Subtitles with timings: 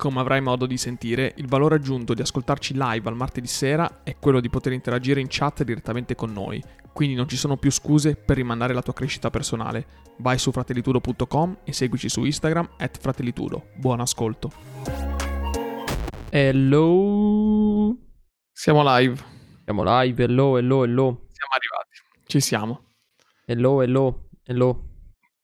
[0.00, 4.16] Come avrai modo di sentire, il valore aggiunto di ascoltarci live al martedì sera è
[4.16, 6.64] quello di poter interagire in chat direttamente con noi,
[6.94, 10.14] quindi non ci sono più scuse per rimandare la tua crescita personale.
[10.16, 13.72] Vai su fratellitudo.com e seguici su Instagram at fratellitudo.
[13.76, 14.50] Buon ascolto.
[16.30, 17.94] Hello.
[18.52, 19.22] Siamo live.
[19.64, 21.26] Siamo live, hello, hello, hello.
[21.30, 22.24] Siamo arrivati.
[22.24, 22.84] Ci siamo.
[23.44, 24.84] Hello, hello, hello.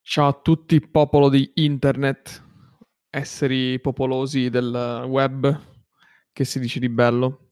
[0.00, 2.45] Ciao a tutti, popolo di internet,
[3.16, 5.75] esseri popolosi del web.
[6.33, 7.48] Che si dice di bello?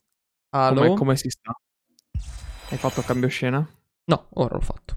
[0.50, 1.58] Come, come si sta?
[2.68, 3.66] Hai fatto cambio scena?
[4.04, 4.94] No, ora l'ho fatto.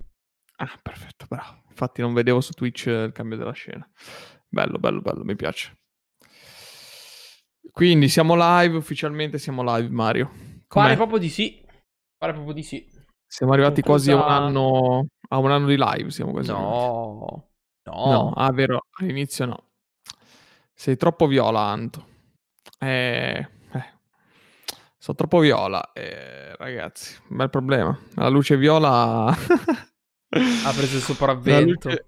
[0.58, 1.64] Ah, perfetto, bravo.
[1.70, 3.90] Infatti non vedevo su Twitch il cambio della scena.
[4.48, 5.78] Bello, bello, bello, mi piace.
[7.72, 10.32] Quindi siamo live, ufficialmente siamo live, Mario.
[10.68, 10.84] Com'è?
[10.84, 11.64] Pare proprio di sì.
[12.18, 12.86] Pare proprio di sì.
[13.26, 16.76] Siamo arrivati quasi a un anno a un anno di live, siamo quasi arrivati.
[16.76, 17.50] No.
[17.84, 18.12] No.
[18.12, 19.67] No, ah, vero, all'inizio no.
[20.80, 22.06] Sei troppo viola, Anto.
[22.78, 23.38] Eh,
[23.74, 23.86] eh.
[24.96, 27.20] Sono troppo viola, eh, ragazzi.
[27.28, 28.00] Bel problema.
[28.14, 29.26] La luce viola...
[29.26, 29.36] Ha
[30.76, 31.90] preso il La sopravvento.
[31.90, 32.06] luce,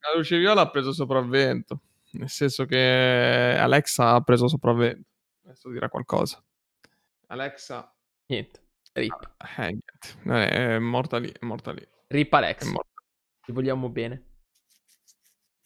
[0.00, 1.80] la luce viola ha preso sopravvento.
[2.12, 5.06] Nel senso che Alexa ha preso sopravvento.
[5.44, 6.42] Adesso dirà qualcosa.
[7.28, 7.94] Alexa...
[8.26, 8.62] Niente.
[8.94, 9.34] Rip.
[9.58, 10.08] Eh, niente.
[10.24, 11.86] Non È, morta lì, è morta lì.
[12.08, 12.64] Rip È Alex.
[12.64, 13.00] morta.
[13.42, 14.24] Ti vogliamo bene.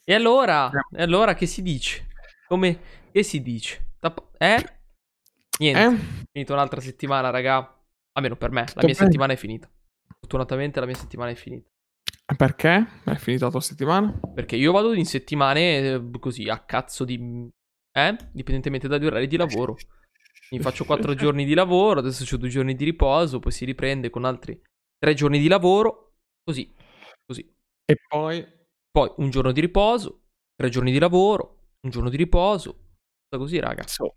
[0.05, 0.69] E allora?
[0.71, 0.99] Eh.
[0.99, 2.09] E allora che si dice?
[2.53, 2.79] Come...
[3.11, 3.95] Che si dice?
[4.37, 4.79] Eh?
[5.59, 5.85] Niente.
[5.85, 6.25] Eh?
[6.31, 7.83] Finita un'altra settimana, raga.
[8.13, 8.61] Almeno per me.
[8.61, 9.07] La Tutto mia bene?
[9.07, 9.71] settimana è finita.
[10.21, 11.71] Fortunatamente la mia settimana è finita.
[12.37, 12.87] Perché?
[13.05, 14.21] È finita la tua settimana?
[14.35, 17.49] Perché io vado in settimane eh, così a cazzo di.
[17.91, 18.17] Eh?
[18.31, 19.79] Dipendentemente dagli orari di lavoro.
[20.51, 24.11] Mi faccio quattro giorni di lavoro, adesso ho due giorni di riposo, poi si riprende
[24.11, 24.61] con altri
[24.99, 26.17] tre giorni di lavoro.
[26.45, 26.71] Così.
[27.25, 27.51] Così.
[27.87, 28.47] E poi...
[28.91, 32.77] Poi un giorno di riposo, tre giorni di lavoro, un giorno di riposo.
[33.29, 33.83] Così, raga.
[33.83, 34.13] Insomma.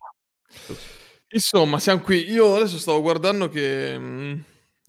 [1.29, 2.29] Insomma, siamo qui.
[2.29, 4.43] Io adesso stavo guardando che mh,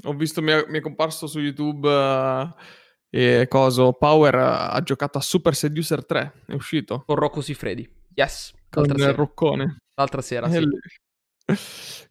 [0.05, 1.89] ho visto, mi è, mi è comparso su YouTube
[3.11, 7.03] eh, e coso, Power ha, ha giocato a Super Seducer 3, è uscito.
[7.07, 7.89] Con Rocco Sifredi.
[8.15, 8.53] Yes.
[8.69, 9.17] Con L'altra il sera.
[9.17, 9.77] Roccone.
[9.95, 10.65] L'altra sera, sì.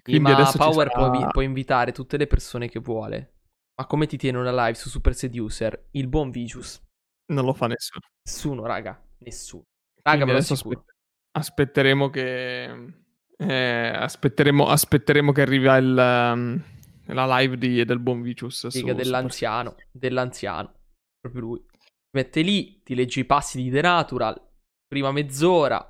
[0.02, 3.34] Quindi ma Power sarà- può, può invitare tutte le persone che vuole.
[3.76, 5.90] Ma come ti tiene una live su Super Seducer?
[5.92, 6.82] Il buon Vicious.
[7.28, 8.06] Non lo fa nessuno.
[8.24, 9.00] Nessuno, raga.
[9.20, 9.64] Nessuno.
[10.06, 10.84] Raga, adesso aspet-
[11.32, 12.94] aspetteremo che...
[13.38, 16.64] eh, aspetteremo, aspetteremo che arriva il, um,
[17.08, 18.68] la live di- del buon Vicious.
[18.68, 19.76] su dell'anziano.
[19.92, 20.74] Dell'anziano.
[21.20, 21.60] Proprio lui.
[21.68, 24.40] Ti mette lì, ti legge i passi di The Natural.
[24.88, 25.86] Prima mezz'ora.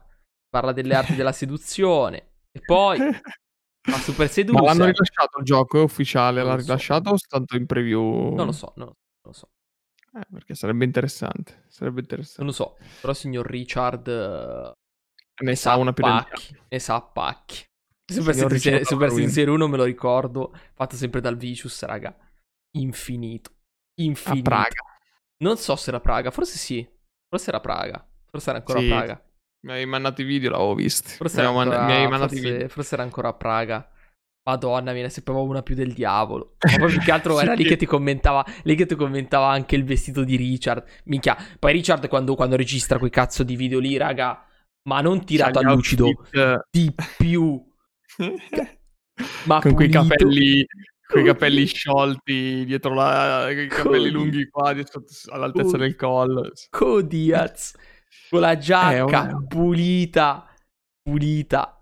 [0.49, 2.31] Parla delle arti della seduzione.
[2.51, 5.79] E poi fa Super Ma l'hanno rilasciato il gioco?
[5.79, 6.39] È ufficiale?
[6.39, 6.65] Non L'ha lo so.
[6.67, 8.33] rilasciato o soltanto in preview?
[8.33, 8.87] Non lo so, non
[9.23, 9.49] lo so.
[10.15, 11.65] Eh, perché sarebbe interessante.
[11.67, 12.41] Sarebbe interessante.
[12.41, 12.77] Non lo so.
[13.01, 14.07] Però signor Richard...
[14.07, 14.71] eh,
[15.43, 17.63] Ne sa una più pacchi, ne sa pacchi.
[18.05, 18.33] Super.
[18.33, 22.15] Seducer 1 me lo ricordo, fatto sempre dal Vicious, raga.
[22.77, 23.49] Infinito.
[23.49, 23.53] a
[24.03, 24.49] Infinito.
[24.49, 24.83] Praga.
[25.37, 26.87] Non so se era Praga, forse sì.
[27.27, 28.07] Forse era Praga.
[28.29, 29.25] Forse era ancora Sì, Praga.
[29.65, 31.13] Mi hai mandato i video, l'avevo visti.
[31.15, 31.85] Forse mi, era man- ancora,
[32.35, 32.69] i forse, video.
[32.69, 33.89] forse era ancora Praga.
[34.47, 36.55] Madonna, me ne sembrava una più del diavolo.
[36.71, 39.75] Ma poi più che altro era lì che ti commentava, lì che ti commentava anche
[39.75, 40.83] il vestito di Richard.
[41.05, 41.35] Minchia.
[41.57, 44.45] Poi Richard quando, quando registra quei cazzo di video lì, raga,
[44.87, 47.63] ma non tirato a lucido, outfit, di più.
[49.45, 50.65] Ma con quei capelli,
[51.07, 56.51] Con- capelli sciolti dietro la, quei capelli Con- lunghi qua dietro, all'altezza Con- del collo.
[56.69, 57.75] Codiaz.
[58.29, 59.45] Con la giacca oh.
[59.47, 60.47] pulita.
[61.01, 61.74] Pulita.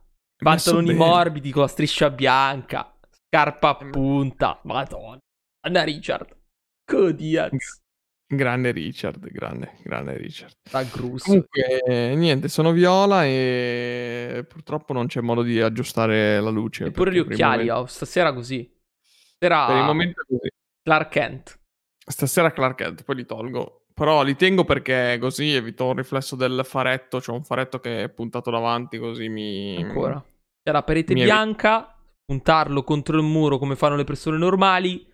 [0.44, 2.94] Pantaloni morbidi con la striscia bianca.
[3.28, 4.60] Scarpa a ma- punta.
[4.64, 5.18] Madonna.
[5.66, 6.36] Anna Richard.
[6.86, 7.82] Codiaz.
[8.26, 10.54] Grande Richard, grande, grande Richard.
[10.70, 11.24] Da Grus.
[11.24, 16.86] Comunque, niente, sono viola e purtroppo non c'è modo di aggiustare la luce.
[16.86, 18.72] Eppure gli occhiali, momento- oh, stasera così.
[19.00, 20.50] Stasera Per il momento è così.
[20.82, 21.60] Clark Kent.
[22.06, 23.86] Stasera Clark Kent, poi li tolgo.
[23.94, 27.20] Però li tengo perché così evito il riflesso del faretto.
[27.20, 29.76] C'ho un faretto che è puntato davanti, così mi...
[29.84, 30.24] Ancora.
[30.64, 31.94] C'è la parete mi evi- bianca.
[32.26, 35.06] Puntarlo contro il muro come fanno le persone normali.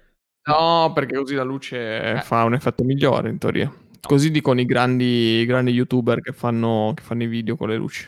[0.47, 2.21] No, perché così la luce Eh.
[2.21, 3.71] fa un effetto migliore, in teoria.
[3.99, 7.77] Così dicono i grandi, i grandi youtuber che fanno, che fanno i video con le
[7.77, 8.07] luci.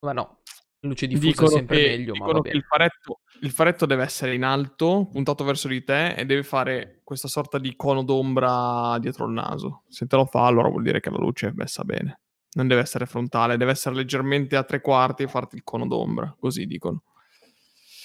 [0.00, 0.40] Ma no.
[0.80, 4.34] Luce diffusa Dicono è sempre che, meglio, dicono che il, faretto, il faretto deve essere
[4.34, 9.26] in alto, puntato verso di te, e deve fare questa sorta di cono d'ombra dietro
[9.26, 9.84] il naso.
[9.88, 12.20] Se te lo fa, allora vuol dire che la luce è messa bene.
[12.56, 16.34] Non deve essere frontale, deve essere leggermente a tre quarti e farti il cono d'ombra,
[16.38, 17.02] così dicono.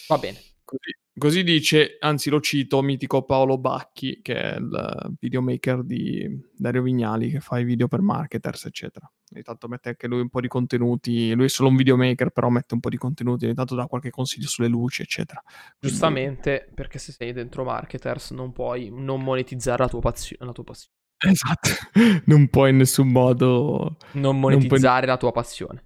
[0.09, 0.39] Va bene.
[0.65, 6.81] Così, così dice, anzi lo cito, mitico Paolo Bacchi, che è il videomaker di Dario
[6.81, 9.09] Vignali, che fa i video per marketers, eccetera.
[9.33, 12.49] Ogni tanto mette anche lui un po' di contenuti, lui è solo un videomaker, però
[12.49, 15.41] mette un po' di contenuti, ogni tanto dà qualche consiglio sulle luci, eccetera.
[15.41, 20.51] Quindi- Giustamente, perché se sei dentro marketers non puoi non monetizzare la tua, pazio- la
[20.51, 20.99] tua passione.
[21.23, 21.69] Esatto,
[22.25, 23.97] non puoi in nessun modo...
[24.13, 25.85] Non monetizzare la tua passione.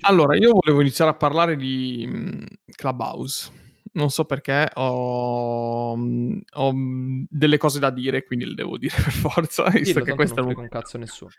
[0.00, 2.42] Allora, io volevo iniziare a parlare di mm,
[2.74, 3.58] Clubhouse.
[3.92, 8.94] Non so perché, ho, mm, ho, mm, delle cose da dire, quindi le devo dire
[9.02, 11.30] per forza, visto che questo è non frega un cazzo nessuno.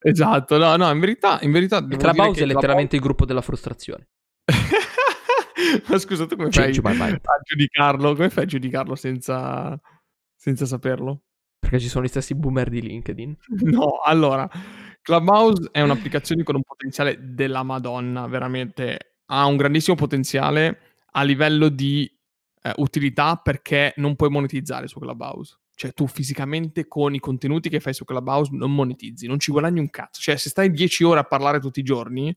[0.00, 4.08] Esatto, no, no, in verità, in verità Clubhouse è letteralmente il gruppo della frustrazione.
[5.88, 8.14] Ma scusa, tu come fai a giudicarlo?
[8.14, 9.78] Come fai a giudicarlo senza,
[10.34, 11.22] senza saperlo?
[11.66, 13.36] Perché ci sono gli stessi boomer di LinkedIn.
[13.66, 14.48] No, allora,
[15.02, 20.80] Clubhouse è un'applicazione con un potenziale della Madonna, veramente ha un grandissimo potenziale
[21.12, 22.08] a livello di
[22.62, 25.58] eh, utilità perché non puoi monetizzare su Clubhouse.
[25.74, 29.80] Cioè tu fisicamente con i contenuti che fai su Clubhouse non monetizzi, non ci guadagni
[29.80, 30.20] un cazzo.
[30.20, 32.34] Cioè se stai 10 ore a parlare tutti i giorni,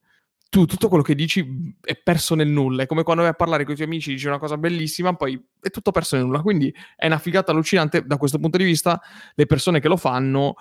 [0.49, 2.83] tu tutto quello che dici è perso nel nulla.
[2.83, 5.39] È come quando vai a parlare con i tuoi amici, dici una cosa bellissima, poi
[5.61, 6.41] è tutto perso nel nulla.
[6.41, 8.99] Quindi è una figata allucinante da questo punto di vista.
[9.35, 10.55] Le persone che lo fanno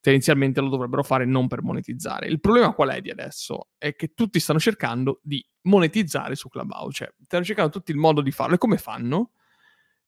[0.00, 2.26] tendenzialmente lo dovrebbero fare non per monetizzare.
[2.26, 3.68] Il problema qual è di adesso?
[3.78, 8.20] È che tutti stanno cercando di monetizzare su Clubhouse, cioè stanno cercando tutti il modo
[8.20, 8.54] di farlo.
[8.54, 9.30] E come fanno?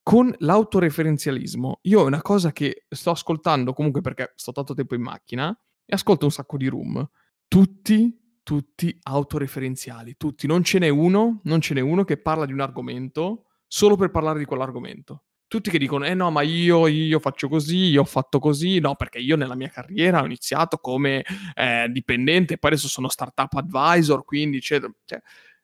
[0.03, 1.81] Con l'autoreferenzialismo.
[1.83, 5.95] Io è una cosa che sto ascoltando comunque perché sto tanto tempo in macchina e
[5.95, 7.07] ascolto un sacco di room.
[7.49, 12.53] Tutti tutti autoreferenziali, tutti, non ce n'è uno, non ce n'è uno che parla di
[12.53, 15.25] un argomento solo per parlare di quell'argomento.
[15.49, 18.95] Tutti che dicono, eh no, ma io, io faccio così, io ho fatto così, no,
[18.95, 24.25] perché io nella mia carriera ho iniziato come eh, dipendente, poi adesso sono startup advisor,
[24.25, 24.93] quindi eccetera.
[25.05, 25.21] Cioè,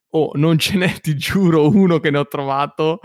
[0.09, 2.99] oh, non ce n'è, ti giuro, uno che ne ho trovato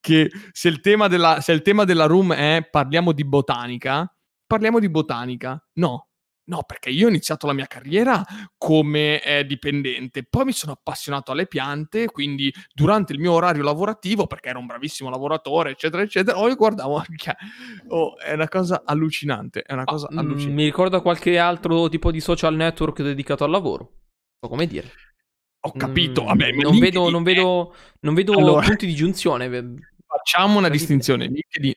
[0.00, 4.14] che se il tema della, se il tema della room è parliamo di botanica,
[4.46, 5.66] parliamo di botanica.
[5.76, 6.08] No,
[6.46, 8.22] No, perché io ho iniziato la mia carriera
[8.58, 14.26] come eh, dipendente, poi mi sono appassionato alle piante, quindi durante il mio orario lavorativo,
[14.26, 17.34] perché ero un bravissimo lavoratore, eccetera, eccetera, oh, io guardavo anche...
[17.88, 20.52] Oh, è una cosa allucinante, è una cosa Ah, allucinante.
[20.54, 23.92] mi ricorda qualche altro tipo di social network dedicato al lavoro.
[24.38, 24.90] So come dire.
[25.66, 29.48] Ho capito, Mm, vabbè, non, vedo, non vedo, non vedo Allora- punti di giunzione.
[30.26, 31.30] Facciamo una distinzione.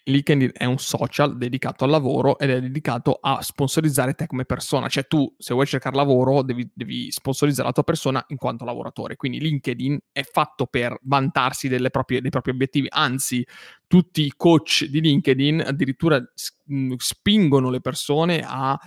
[0.06, 4.88] LinkedIn, è un social dedicato al lavoro ed è dedicato a sponsorizzare te come persona.
[4.88, 9.18] Cioè tu, se vuoi cercare lavoro, devi, devi sponsorizzare la tua persona in quanto lavoratore.
[9.18, 12.88] Quindi LinkedIn è fatto per vantarsi delle proprie- dei propri obiettivi.
[12.90, 13.46] Anzi,
[13.86, 18.80] tutti i coach di LinkedIn addirittura mh, spingono le persone a,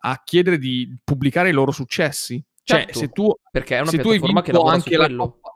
[0.00, 2.40] a chiedere di pubblicare i loro successi.
[2.62, 5.24] Cioè, Certo, se tu perché è una piattaforma che lavora su anche la quello.
[5.24, 5.54] coppa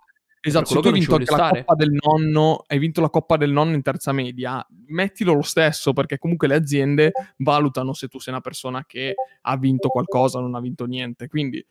[0.48, 3.74] esatto, se tu hai vinto la coppa del nonno hai vinto la coppa del nonno
[3.74, 8.42] in terza media mettilo lo stesso perché comunque le aziende valutano se tu sei una
[8.42, 11.28] persona che ha vinto qualcosa non ha vinto niente.
[11.28, 11.64] Quindi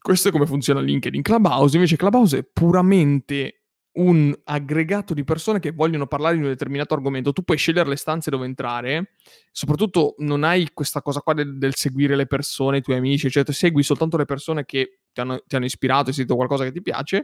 [0.00, 1.22] questo è come funziona LinkedIn.
[1.22, 3.60] Clubhouse invece Clubhouse è puramente
[3.92, 7.32] un aggregato di persone che vogliono parlare di un determinato argomento.
[7.32, 9.16] Tu puoi scegliere le stanze dove entrare
[9.50, 13.52] soprattutto non hai questa cosa qua del, del seguire le persone, i tuoi amici, eccetera,
[13.52, 16.82] segui soltanto le persone che ti hanno, ti hanno ispirato, hai sentito qualcosa che ti
[16.82, 17.16] piace.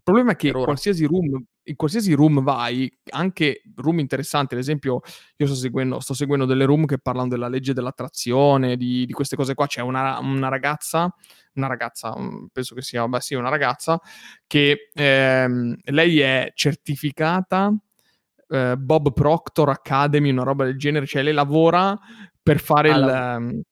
[0.00, 5.00] Il problema è che qualsiasi room, in qualsiasi room vai, anche room interessanti, ad esempio,
[5.36, 9.36] io sto seguendo, sto seguendo delle room che parlano della legge dell'attrazione, di, di queste
[9.36, 9.66] cose qua.
[9.66, 11.14] C'è una, una ragazza,
[11.54, 14.00] una ragazza, mm, penso che sia, beh sì, una ragazza,
[14.46, 17.74] che ehm, lei è certificata
[18.48, 21.98] eh, Bob Proctor Academy, una roba del genere, cioè lei lavora
[22.42, 23.62] per fare Ah, il...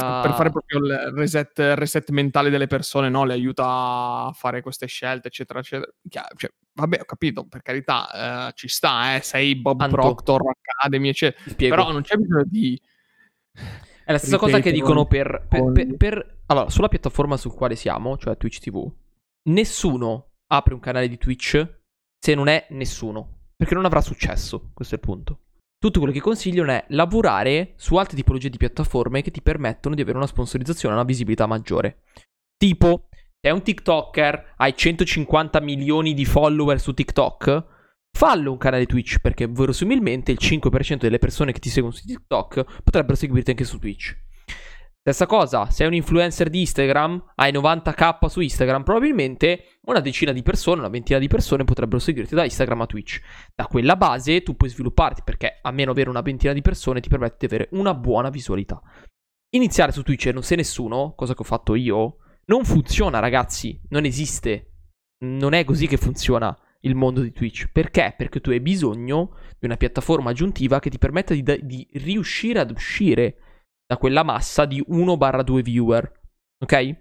[0.00, 3.24] la- Per fare proprio il reset, reset mentale delle persone, no?
[3.24, 5.90] Le aiuta a fare queste scelte, eccetera, eccetera.
[6.08, 9.96] Cioè, vabbè, ho capito, per carità, eh, ci sta, eh, sei Bob Tanto.
[9.96, 10.42] Proctor
[10.78, 11.54] Academy, eccetera.
[11.56, 12.80] Però non c'è bisogno di...
[14.04, 17.74] È la stessa cosa che dicono per, per- per- per- Allora, sulla piattaforma su quale
[17.74, 18.88] siamo, cioè Twitch TV,
[19.48, 21.78] nessuno apre un canale di Twitch
[22.18, 23.34] se non è nessuno.
[23.56, 25.40] Perché non avrà successo, questo è il punto.
[25.78, 30.00] Tutto quello che consigliano è lavorare su altre tipologie di piattaforme che ti permettono di
[30.00, 32.02] avere una sponsorizzazione e una visibilità maggiore.
[32.56, 33.08] Tipo,
[33.40, 37.64] sei un TikToker, hai 150 milioni di follower su TikTok,
[38.16, 42.82] fallo un canale Twitch perché verosimilmente il 5% delle persone che ti seguono su TikTok
[42.82, 44.25] potrebbero seguirti anche su Twitch.
[45.06, 50.42] Stessa cosa, sei un influencer di Instagram, hai 90k su Instagram, probabilmente una decina di
[50.42, 53.20] persone, una ventina di persone potrebbero seguirti da Instagram a Twitch.
[53.54, 57.08] Da quella base tu puoi svilupparti perché a meno avere una ventina di persone ti
[57.08, 58.82] permette di avere una buona visualità.
[59.50, 63.80] Iniziare su Twitch e non sei nessuno, cosa che ho fatto io, non funziona ragazzi,
[63.90, 64.72] non esiste.
[65.24, 67.70] Non è così che funziona il mondo di Twitch.
[67.70, 68.12] Perché?
[68.16, 72.72] Perché tu hai bisogno di una piattaforma aggiuntiva che ti permetta di, di riuscire ad
[72.72, 73.36] uscire
[73.86, 76.12] da quella massa di 1-2 viewer.
[76.58, 76.96] Ok?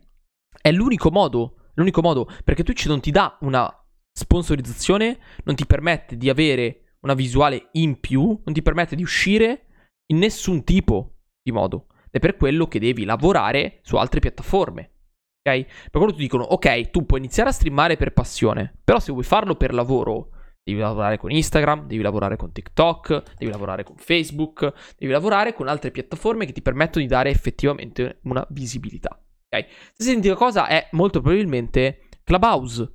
[0.61, 3.71] È l'unico modo, l'unico modo, perché Twitch non ti dà una
[4.11, 9.67] sponsorizzazione, non ti permette di avere una visuale in più, non ti permette di uscire
[10.07, 11.87] in nessun tipo di modo.
[12.09, 14.91] È per quello che devi lavorare su altre piattaforme.
[15.41, 15.65] Ok?
[15.65, 19.23] Per quello ti dicono, ok, tu puoi iniziare a streamare per passione, però se vuoi
[19.23, 20.29] farlo per lavoro,
[20.67, 25.67] Devi lavorare con Instagram, devi lavorare con TikTok, devi lavorare con Facebook, devi lavorare con
[25.67, 29.11] altre piattaforme che ti permettono di dare effettivamente una visibilità.
[29.11, 29.67] Ok?
[29.93, 32.93] Stessa identica cosa è molto probabilmente Clubhouse.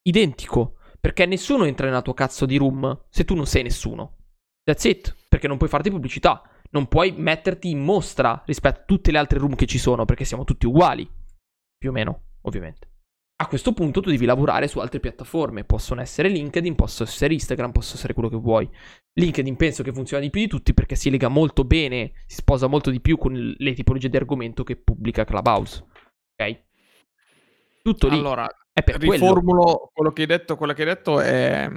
[0.00, 0.78] Identico.
[0.98, 4.16] Perché nessuno entra nella tua cazzo di room se tu non sei nessuno.
[4.64, 5.14] That's it.
[5.28, 6.42] Perché non puoi farti pubblicità.
[6.70, 10.24] Non puoi metterti in mostra rispetto a tutte le altre room che ci sono, perché
[10.24, 11.06] siamo tutti uguali.
[11.76, 12.89] Più o meno, ovviamente
[13.40, 15.64] a questo punto tu devi lavorare su altre piattaforme.
[15.64, 18.68] Possono essere LinkedIn, possono essere Instagram, possono essere quello che vuoi.
[19.14, 22.66] LinkedIn penso che funziona di più di tutti perché si lega molto bene, si sposa
[22.66, 25.84] molto di più con le tipologie di argomento che pubblica Clubhouse.
[26.36, 26.62] Ok?
[27.82, 28.18] Tutto lì.
[28.18, 29.90] Allora, è per riformulo quello.
[29.94, 30.56] quello che hai detto.
[30.56, 31.70] Quello che hai detto è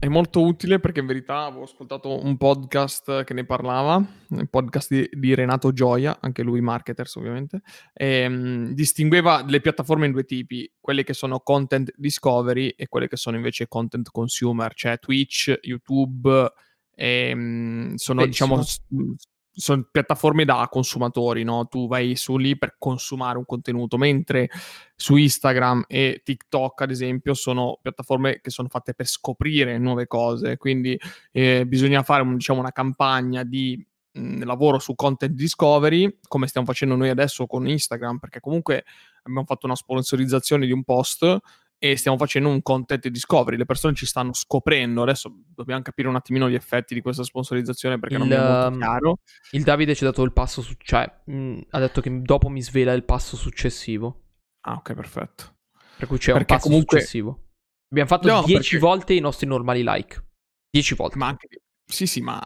[0.00, 4.94] è molto utile perché in verità avevo ascoltato un podcast che ne parlava, il podcast
[4.94, 7.62] di, di Renato Gioia, anche lui marketers ovviamente,
[7.92, 13.08] e um, distingueva le piattaforme in due tipi, quelle che sono content discovery e quelle
[13.08, 16.52] che sono invece content consumer, cioè Twitch, YouTube,
[16.94, 18.56] e, um, sono Bellissimo.
[18.56, 19.16] diciamo
[19.58, 21.66] sono piattaforme da consumatori, no?
[21.66, 24.48] Tu vai su lì per consumare un contenuto, mentre
[24.94, 30.56] su Instagram e TikTok, ad esempio, sono piattaforme che sono fatte per scoprire nuove cose.
[30.58, 30.98] Quindi
[31.32, 36.94] eh, bisogna fare diciamo, una campagna di mh, lavoro su content discovery, come stiamo facendo
[36.94, 38.84] noi adesso con Instagram, perché comunque
[39.22, 41.38] abbiamo fatto una sponsorizzazione di un post
[41.78, 43.56] e stiamo facendo un content discovery.
[43.56, 45.02] Le persone ci stanno scoprendo.
[45.02, 48.66] Adesso dobbiamo capire un attimino gli effetti di questa sponsorizzazione perché il, non è molto
[48.66, 49.18] ehm, chiaro.
[49.52, 52.62] Il Davide ci ha dato il passo, su- cioè mh, ha detto che dopo mi
[52.62, 54.24] svela il passo successivo.
[54.62, 55.56] Ah, ok, perfetto.
[55.96, 56.98] Per cui c'è perché un passo comunque...
[56.98, 57.44] successivo.
[57.90, 58.78] Abbiamo fatto 10 no, perché...
[58.78, 60.24] volte i nostri normali like.
[60.70, 61.16] 10 volte.
[61.16, 61.48] Ma anche...
[61.84, 62.42] Sì, sì, ma...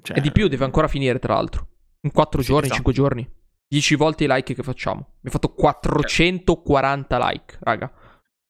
[0.00, 0.16] Cioè...
[0.16, 1.68] E di più deve ancora finire, tra l'altro.
[2.00, 2.76] In 4 sì, giorni, esatto.
[2.76, 3.30] 5 giorni.
[3.68, 5.00] 10 volte i like che facciamo.
[5.18, 7.92] Abbiamo fatto 440 like, raga.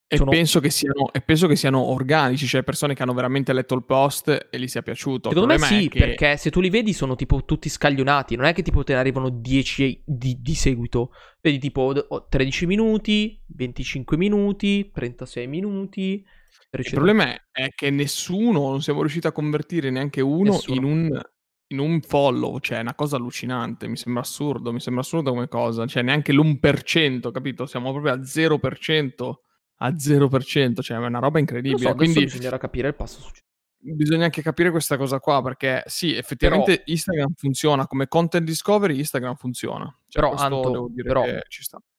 [0.09, 0.31] E, sono...
[0.31, 4.49] penso siano, e, penso che siano, organici, cioè persone che hanno veramente letto il post
[4.51, 5.31] e gli sia piaciuto.
[5.31, 5.99] Secondo me sì, che...
[5.99, 9.01] perché se tu li vedi sono tipo tutti scaglionati, non è che tipo te ne
[9.01, 11.11] arrivano 10 di, di seguito.
[11.41, 16.25] Vedi tipo 13 minuti, 25 minuti, 36 minuti.
[16.71, 21.21] Il problema è, è, che nessuno, non siamo riusciti a convertire neanche uno in un,
[21.69, 25.49] in un, follow, cioè è una cosa allucinante, mi sembra assurdo, mi sembra assurdo come
[25.49, 27.67] cosa, cioè neanche l'1%, capito?
[27.67, 29.35] Siamo proprio al 0%
[29.79, 31.91] a 0%, cioè è una roba incredibile.
[31.91, 33.45] So, Quindi bisognerà capire il passo successivo.
[33.79, 38.99] Bisogna anche capire questa cosa qua perché sì, effettivamente però, Instagram funziona come content discovery,
[38.99, 39.85] Instagram funziona.
[40.09, 41.25] Cioè, però, Anto, però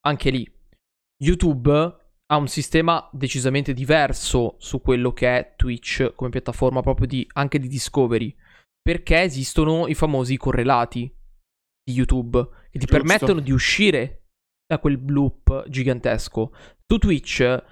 [0.01, 0.51] anche lì
[1.19, 1.95] YouTube
[2.29, 7.57] ha un sistema decisamente diverso su quello che è Twitch come piattaforma proprio di, anche
[7.57, 8.35] di discovery,
[8.81, 11.09] perché esistono i famosi correlati
[11.83, 12.97] di YouTube che ti Giusto.
[12.97, 14.26] permettono di uscire
[14.67, 16.53] da quel loop gigantesco.
[16.85, 17.63] Su Twitch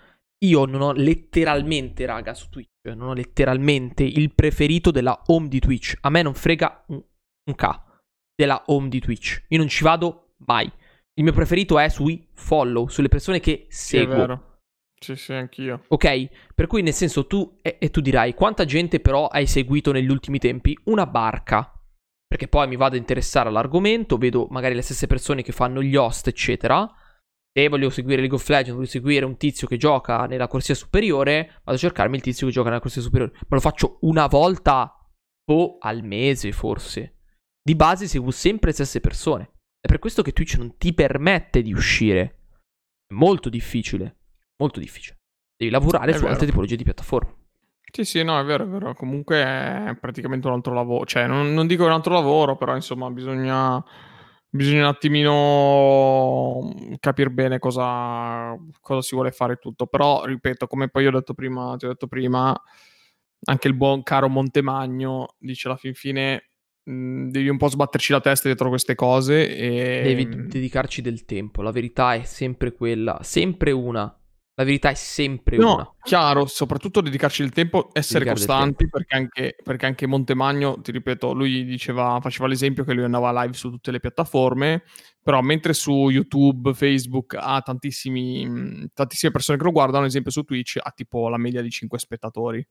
[0.45, 5.59] io non ho letteralmente, raga, su Twitch, non ho letteralmente il preferito della home di
[5.59, 5.97] Twitch.
[6.01, 7.81] A me non frega un, un K
[8.35, 9.45] della home di Twitch.
[9.49, 10.71] Io non ci vado mai.
[11.17, 14.13] Il mio preferito è sui follow, sulle persone che seguo.
[14.13, 14.59] Sì, è vero.
[14.97, 15.83] Sì, sì, anch'io.
[15.89, 19.91] Ok, per cui nel senso tu, e, e tu dirai, quanta gente però hai seguito
[19.91, 20.77] negli ultimi tempi?
[20.85, 21.71] Una barca
[22.35, 25.95] perché poi mi vado a interessare all'argomento, vedo magari le stesse persone che fanno gli
[25.95, 26.85] host, eccetera.
[27.49, 31.61] Se voglio seguire League of Legends, voglio seguire un tizio che gioca nella corsia superiore,
[31.63, 33.31] vado a cercarmi il tizio che gioca nella corsia superiore.
[33.33, 34.99] Ma lo faccio una volta
[35.49, 37.19] o al mese, forse.
[37.63, 39.53] Di base seguo sempre le stesse persone.
[39.79, 42.47] È per questo che Twitch non ti permette di uscire.
[43.07, 44.17] È molto difficile.
[44.57, 45.19] Molto difficile.
[45.55, 46.31] Devi lavorare è su vero.
[46.33, 47.44] altre tipologie di piattaforme.
[47.95, 48.93] Sì, sì, no, è vero, è vero.
[48.93, 51.05] Comunque è praticamente un altro lavoro.
[51.05, 53.81] Cioè, non, non dico un altro lavoro, però insomma bisogna,
[54.49, 59.85] bisogna un attimino capire bene cosa, cosa si vuole fare tutto.
[59.87, 62.53] Però, ripeto, come poi ho detto prima, ti ho detto prima,
[63.45, 66.49] anche il buon caro Montemagno dice alla fin fine
[66.83, 70.01] mh, devi un po' sbatterci la testa dietro queste cose e...
[70.03, 71.61] Devi dedicarci del tempo.
[71.61, 74.13] La verità è sempre quella, sempre una.
[74.57, 75.93] La verità è sempre no, una.
[76.01, 80.91] chiaro, soprattutto dedicarci il tempo, essere Dedicare del costanti, perché anche, perché anche Montemagno, ti
[80.93, 84.83] ripeto, lui diceva, faceva l'esempio che lui andava live su tutte le piattaforme,
[85.21, 90.31] però mentre su YouTube, Facebook ha tantissimi, mh, tantissime persone che lo guardano, ad esempio
[90.31, 92.65] su Twitch ha tipo la media di 5 spettatori.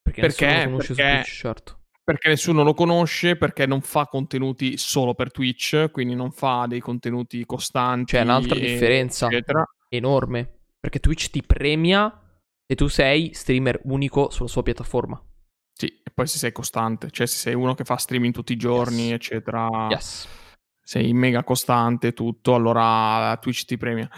[0.00, 0.46] Perché, Perché?
[0.46, 1.76] nessuno lo conosce Perché- su Twitch, certo.
[2.04, 6.80] Perché nessuno lo conosce, perché non fa contenuti solo per Twitch, quindi non fa dei
[6.80, 8.12] contenuti costanti.
[8.14, 9.26] C'è un'altra e- differenza.
[9.26, 9.62] Eccetera.
[9.88, 10.56] Enorme.
[10.82, 12.10] Perché Twitch ti premia
[12.66, 15.22] se tu sei streamer unico sulla sua piattaforma.
[15.72, 18.56] Sì, e poi se sei costante, cioè se sei uno che fa streaming tutti i
[18.56, 19.12] giorni, Yes.
[19.12, 20.28] eccetera, Yes.
[20.82, 24.10] sei mega costante tutto, allora Twitch ti premia.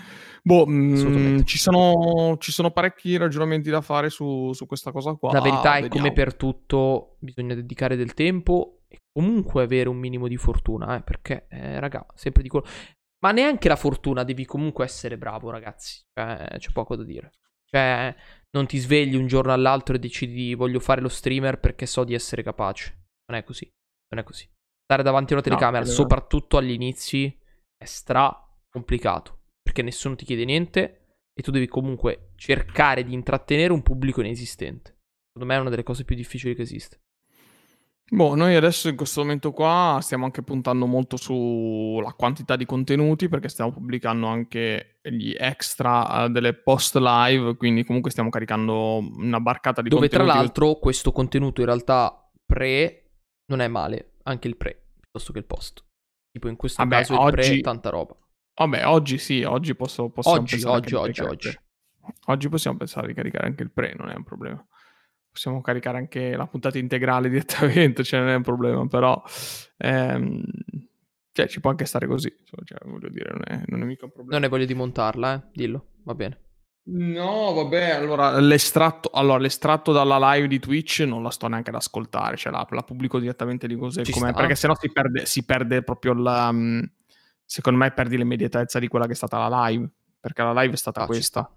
[0.43, 1.45] Boh, mm, Assolutamente.
[1.45, 5.33] ci, sono, ci sono parecchi ragionamenti da fare su, su questa cosa qua.
[5.33, 6.07] La verità è vediamo.
[6.07, 11.03] come per tutto, bisogna dedicare del tempo e comunque avere un minimo di fortuna, eh,
[11.03, 12.67] perché, eh, raga, sempre di quello.
[13.23, 16.03] Ma neanche la fortuna, devi comunque essere bravo, ragazzi.
[16.13, 17.33] Cioè, c'è poco da dire.
[17.65, 18.15] Cioè,
[18.51, 22.15] non ti svegli un giorno all'altro e decidi voglio fare lo streamer perché so di
[22.15, 23.07] essere capace.
[23.27, 23.69] Non è così.
[24.11, 24.49] Non è così.
[24.85, 27.37] Stare davanti a una No, telecamera, quello- soprattutto agli inizi,
[27.77, 28.31] è stra
[28.69, 29.45] complicato.
[29.63, 34.99] Perché nessuno ti chiede niente e tu devi comunque cercare di intrattenere un pubblico inesistente.
[35.33, 37.01] Secondo me è una delle cose più difficili che esiste.
[38.11, 43.29] Boh, noi adesso in questo momento qua stiamo anche puntando molto sulla quantità di contenuti
[43.29, 49.41] perché stiamo pubblicando anche gli extra eh, delle post live, quindi comunque stiamo caricando una
[49.41, 50.45] barcata di Dove tra contenuti.
[50.45, 53.11] l'altro questo contenuto in realtà pre
[53.47, 55.83] non è male, anche il pre piuttosto che il post.
[56.31, 58.17] Tipo in questo Vabbè, caso il pre oggi- tanta roba.
[58.57, 61.59] Vabbè, oggi sì, oggi posso, possiamo Oggi, pensare oggi, oggi, oggi.
[62.27, 64.65] Oggi possiamo pensare di caricare anche il pre, non è un problema.
[65.35, 69.21] Possiamo caricare anche la puntata integrale direttamente, cioè non è un problema, però
[69.79, 70.45] ehm,
[71.33, 74.13] cioè, ci può anche stare così, cioè, voglio dire, non è, non è mica un
[74.13, 74.39] problema.
[74.39, 75.43] Non ne voglio di montarla, eh.
[75.53, 76.39] Dillo, va bene.
[76.87, 81.77] No, vabbè, allora l'estratto, allora, l'estratto dalla live di Twitch non la sto neanche ad
[81.77, 84.39] ascoltare, cioè la, la pubblico direttamente di cos'è Ci com'è, sta.
[84.39, 86.53] perché sennò si perde, si perde proprio la...
[86.53, 86.83] mm,
[87.45, 89.89] secondo me perdi l'immediatezza di quella che è stata la live,
[90.21, 91.51] perché la live è stata Ah, ci questa.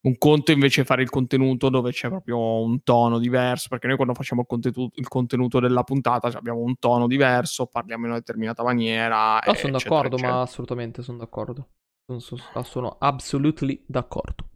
[0.00, 3.96] Un conto invece è fare il contenuto dove c'è proprio un tono diverso, perché noi
[3.96, 8.10] quando facciamo il contenuto, il contenuto della puntata cioè abbiamo un tono diverso, parliamo in
[8.10, 9.40] una determinata maniera.
[9.44, 10.36] No, sono d'accordo, eccetera.
[10.36, 11.68] ma assolutamente sono d'accordo.
[12.06, 14.46] Sono, sono, sono absolutely d'accordo.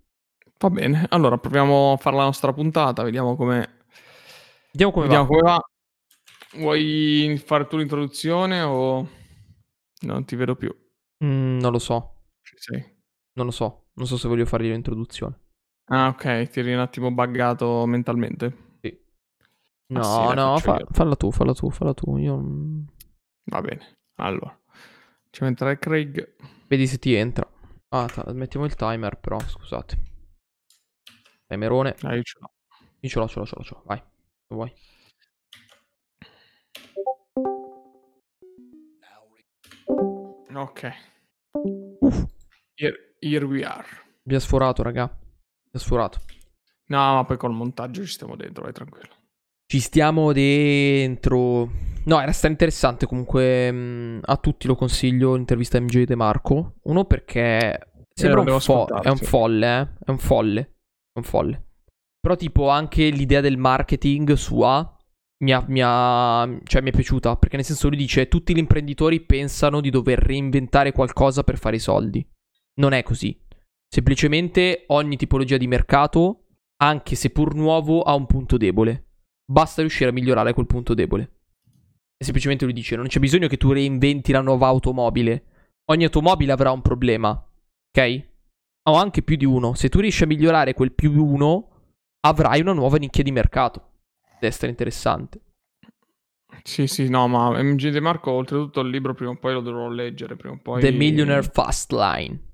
[0.58, 3.80] Va bene, allora proviamo a fare la nostra puntata, vediamo come...
[4.70, 5.28] Vediamo come Vediamo va.
[5.28, 5.60] come va.
[6.60, 9.08] Vuoi fare tu l'introduzione o
[10.02, 10.72] non ti vedo più?
[11.24, 12.80] Mm, non lo so, Ci sei.
[13.34, 13.81] non lo so.
[13.94, 15.38] Non so se voglio fargli l'introduzione.
[15.86, 18.70] Ah, ok, ti eri un attimo buggato mentalmente.
[19.92, 22.16] No, Ah, sì, no, fa- falla tu, falla tu, falla tu.
[22.16, 22.36] Io...
[23.44, 23.98] Va bene.
[24.16, 24.58] Allora,
[25.28, 26.34] ci entrare Craig.
[26.66, 27.46] Vedi se ti entra.
[27.90, 29.98] Ah, ta- mettiamo il timer però, scusate.
[31.46, 31.94] Timerone.
[32.02, 32.50] Ah, io ce l'ho.
[33.00, 33.82] Io ce l'ho, ce l'ho, ce l'ho, ce l'ho.
[33.84, 34.72] Vai, se vuoi.
[40.54, 40.84] Ok.
[42.00, 42.24] Uff.
[42.76, 43.86] Here, here we are.
[44.24, 45.04] Mi ha sforato, raga.
[45.04, 46.18] Mi ha sforato.
[46.86, 49.08] No, ma poi col montaggio ci stiamo dentro, vai tranquillo.
[49.66, 51.70] Ci stiamo dentro.
[52.04, 53.70] No, era sta interessante comunque.
[53.70, 56.74] mh, a tutti lo consiglio l'intervista MJ De Marco.
[56.82, 59.88] Uno perché sembra devo un, fo- è un folle, eh.
[60.04, 60.60] È un folle.
[60.60, 61.66] È un folle.
[62.20, 64.96] Però tipo anche l'idea del marketing sua
[65.42, 67.36] mi ha, mi ha- cioè, mi è piaciuta.
[67.36, 71.76] Perché nel senso lui dice tutti gli imprenditori pensano di dover reinventare qualcosa per fare
[71.76, 72.24] i soldi.
[72.80, 73.38] Non è così.
[73.88, 76.46] Semplicemente ogni tipologia di mercato,
[76.82, 79.08] anche seppur nuovo, ha un punto debole.
[79.44, 81.40] Basta riuscire a migliorare quel punto debole.
[82.16, 85.44] E semplicemente lui dice: Non c'è bisogno che tu reinventi la nuova automobile.
[85.90, 87.30] Ogni automobile avrà un problema.
[87.30, 88.28] Ok?
[88.88, 89.74] O anche più di uno.
[89.74, 91.68] Se tu riesci a migliorare quel più uno,
[92.20, 93.90] avrai una nuova nicchia di mercato.
[94.34, 95.40] Deve essere interessante.
[96.62, 99.88] Sì, sì, no, ma MG De Marco, oltretutto il libro prima o poi lo dovrò
[99.88, 100.80] leggere, prima o poi...
[100.80, 102.51] The Millionaire Fast Line.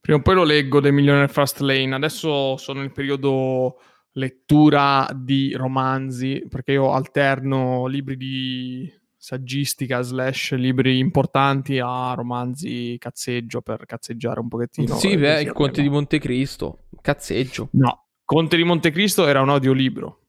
[0.00, 1.94] Prima o poi lo leggo, The Millionaire Fast Lane.
[1.94, 3.80] Adesso sono nel periodo
[4.12, 13.60] lettura di romanzi, perché io alterno libri di saggistica slash libri importanti a romanzi cazzeggio
[13.60, 14.96] per cazzeggiare un pochettino.
[14.96, 16.84] sì, beh, il Conte di Montecristo.
[17.00, 17.68] Cazzeggio.
[17.72, 20.20] No, Conte di Montecristo era un audiolibro,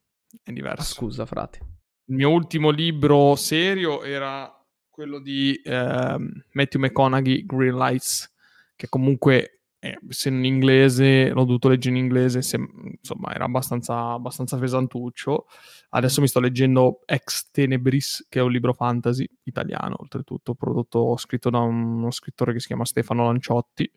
[0.43, 0.93] è Ah, diverso.
[0.93, 1.59] scusa, frate.
[2.05, 4.51] Il mio ultimo libro serio era
[4.89, 8.33] quello di ehm, Matthew McConaughey, Green Lights,
[8.75, 14.11] che comunque eh, se in inglese, l'ho dovuto leggere in inglese, se, insomma era abbastanza,
[14.11, 15.45] abbastanza pesantuccio.
[15.91, 21.49] Adesso mi sto leggendo Ex Tenebris, che è un libro fantasy italiano, oltretutto, prodotto, scritto
[21.49, 23.89] da uno scrittore che si chiama Stefano Lanciotti.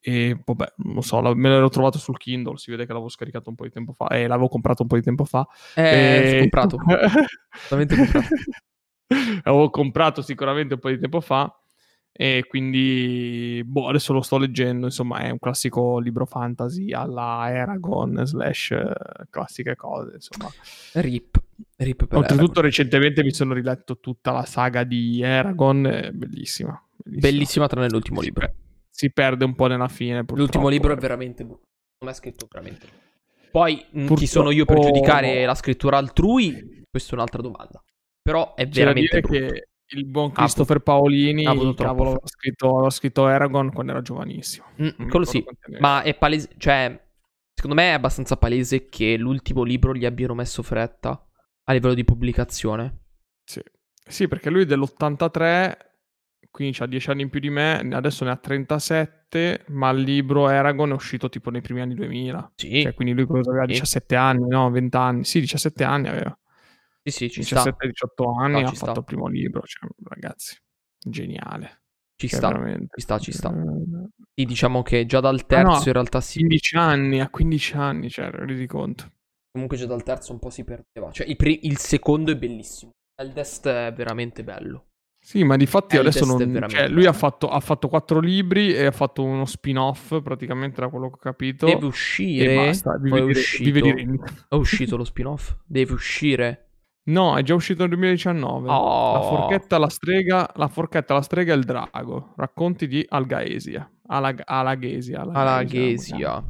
[0.00, 3.56] E vabbè, non so, me l'ero trovato sul Kindle, si vede che l'avevo scaricato un
[3.56, 5.46] po' di tempo fa, e l'avevo comprato un po' di tempo fa.
[5.74, 6.38] Eh, e...
[6.40, 6.76] comprato.
[7.68, 7.94] Comprato.
[9.42, 11.50] l'avevo comprato sicuramente un po' di tempo fa
[12.20, 18.22] e quindi boh, adesso lo sto leggendo, insomma è un classico libro fantasy alla Eragon
[18.24, 18.92] slash eh,
[19.30, 20.50] classiche cose, insomma.
[20.94, 21.40] Rip.
[21.76, 26.84] Rip Oltretutto recentemente mi sono riletto tutta la saga di Eragon, bellissima.
[26.96, 28.52] Bellissima, bellissima tranne l'ultimo libro.
[28.90, 30.24] Si perde un po' nella fine.
[30.26, 31.44] L'ultimo libro è veramente.
[31.44, 32.88] Non è scritto veramente.
[33.52, 34.14] Poi purtroppo...
[34.14, 36.82] chi sono io per giudicare la scrittura altrui?
[36.90, 37.80] Questa è un'altra domanda.
[38.20, 39.52] Però è veramente brutto.
[39.52, 44.66] Che il buon Christopher Paolini ha cavolo, ha scritto, ha scritto Aragon quando era giovanissimo.
[44.82, 45.44] Mm, quello sì,
[45.80, 47.00] ma è palese, cioè,
[47.54, 51.24] secondo me è abbastanza palese che l'ultimo libro gli abbiano messo fretta
[51.64, 52.98] a livello di pubblicazione.
[53.44, 53.62] Sì,
[54.06, 55.76] sì perché lui è dell'83,
[56.50, 60.46] quindi ha 10 anni in più di me, adesso ne ha 37, ma il libro
[60.46, 62.52] Aragon è uscito tipo nei primi anni 2000.
[62.56, 62.82] Sì.
[62.82, 66.38] Cioè, quindi lui aveva 17 anni, no, 20 anni, sì, 17 anni aveva.
[67.02, 67.74] Sì, sì, ci 17-18
[68.40, 70.56] anni no, ha fatto il primo libro, cioè, ragazzi,
[70.98, 71.82] geniale.
[72.16, 72.94] Ci cioè, sta, veramente...
[72.96, 73.54] ci sta, ci sta.
[74.34, 76.38] Sì, diciamo che già dal terzo ah, no, in realtà si...
[76.38, 79.12] 15 anni, a 15 anni, cioè, rendi conto.
[79.52, 81.10] Comunque già dal terzo un po' si perdeva.
[81.12, 82.90] Cioè, il, pre- il secondo è bellissimo.
[83.14, 84.86] Eldest è veramente bello.
[85.20, 86.66] Sì, ma di fatti adesso non...
[86.68, 90.88] Cioè, lui ha fatto, ha fatto, quattro libri e ha fatto uno spin-off, praticamente da
[90.88, 91.66] quello che ho capito.
[91.66, 92.52] Deve uscire.
[92.52, 95.56] E basta, vive, di, vive di È uscito lo spin-off?
[95.66, 96.67] Deve uscire.
[97.08, 98.68] No, è già uscito nel 2019.
[98.68, 99.12] Oh.
[99.14, 102.34] La forchetta, la strega, la forchetta, la strega e il drago.
[102.36, 103.90] Racconti di Algaesia.
[104.08, 105.22] Alag- Alaghesia.
[105.22, 106.44] Alaghesia.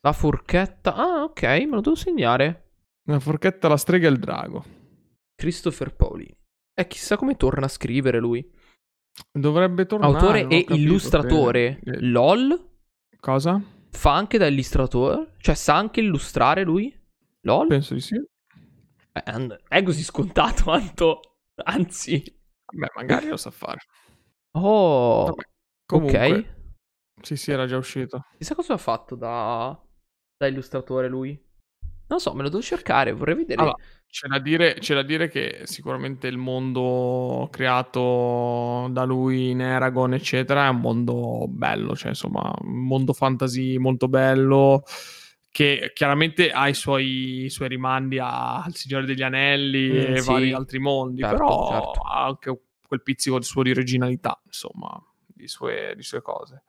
[0.00, 0.94] La forchetta.
[0.94, 2.70] Ah, ok, me lo devo segnare.
[3.04, 4.64] La forchetta, la strega e il drago.
[5.34, 6.32] Christopher Poli.
[6.74, 8.48] E chissà come torna a scrivere lui.
[9.32, 10.12] Dovrebbe tornare.
[10.12, 11.80] Autore e illustratore.
[11.82, 12.00] Se...
[12.00, 12.70] LOL?
[13.18, 13.60] Cosa?
[13.90, 15.34] Fa anche da illustratore?
[15.38, 16.96] Cioè sa anche illustrare lui?
[17.42, 17.66] LOL?
[17.66, 18.16] Penso di sì.
[19.12, 21.20] Eh, è così scontato, Anto.
[21.64, 22.22] Anzi.
[22.72, 23.80] Beh, magari lo sa fare.
[24.52, 25.26] Oh.
[25.26, 25.42] Vabbè,
[25.86, 26.44] comunque, ok.
[27.22, 28.24] Sì, sì, era già uscito.
[28.36, 29.78] Chissà cosa ha fatto da,
[30.36, 31.50] da illustratore lui.
[32.08, 33.60] Non so, me lo devo cercare, vorrei vedere.
[33.60, 39.62] Allora, c'è, da dire, c'è da dire che sicuramente il mondo creato da lui in
[39.62, 44.82] Aragon, eccetera, è un mondo bello, cioè insomma, un mondo fantasy molto bello
[45.52, 50.20] che chiaramente ha i suoi, i suoi rimandi a, al Signore degli Anelli mm, e
[50.20, 50.30] sì.
[50.30, 52.00] vari altri mondi, certo, però certo.
[52.00, 54.90] ha anche quel pizzico di suo di originalità, insomma,
[55.26, 56.64] di sue, di sue cose.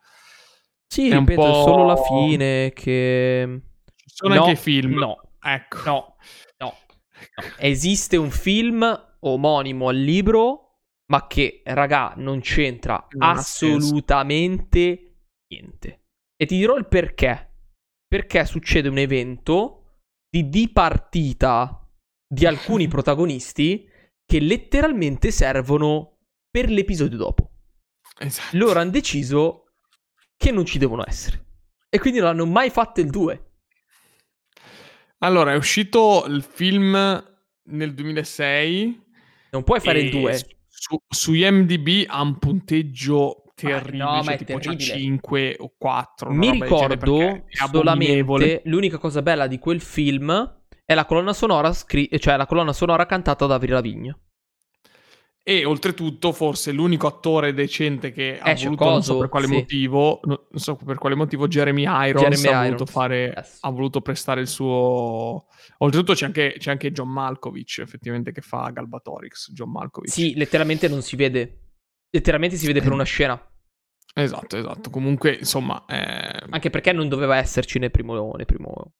[0.86, 3.60] Sì, è ripeto, è solo la fine che...
[3.96, 4.98] Ci sono no, anche film.
[4.98, 5.78] No, ecco.
[5.86, 6.16] No,
[6.58, 6.74] no, no.
[7.56, 15.16] Esiste un film omonimo al libro, ma che, raga, non c'entra non assolutamente
[15.48, 16.02] niente.
[16.36, 17.53] E ti dirò il perché
[18.14, 21.84] perché succede un evento di dipartita
[22.24, 23.90] di alcuni protagonisti
[24.24, 27.50] che letteralmente servono per l'episodio dopo.
[28.16, 28.56] Esatto.
[28.56, 29.64] Loro hanno deciso
[30.36, 31.44] che non ci devono essere.
[31.88, 33.50] E quindi non hanno mai fatto il 2.
[35.18, 36.94] Allora, è uscito il film
[37.64, 39.02] nel 2006.
[39.50, 40.40] Non puoi fare il 2.
[40.68, 46.30] Su, su IMDb ha un punteggio terribile, no, cioè, tipo c'ha 5 o 4.
[46.30, 52.36] Mi ricordo solamente l'unica cosa bella di quel film è la colonna sonora, scri- cioè
[52.36, 54.18] la colonna sonora cantata da Avril Lavigne.
[55.46, 59.46] E oltretutto, forse l'unico attore decente che ha Esce voluto, coso, non so per quale
[59.46, 59.52] sì.
[59.52, 62.64] motivo, non so per quale motivo, Jeremy Irons, Jeremy ha, Irons.
[62.64, 63.58] Voluto fare, yes.
[63.60, 65.46] ha voluto prestare il suo.
[65.78, 69.52] Oltretutto c'è anche, c'è anche John Malkovich, effettivamente, che fa Galbatorix.
[69.52, 70.10] John Malkovich.
[70.10, 71.63] Sì, letteralmente non si vede.
[72.14, 73.40] Letteralmente si vede per una scena.
[74.14, 74.88] Esatto, esatto.
[74.90, 75.84] Comunque, insomma...
[75.86, 76.46] Eh...
[76.50, 78.32] Anche perché non doveva esserci nel primo...
[78.36, 78.92] Nel primo.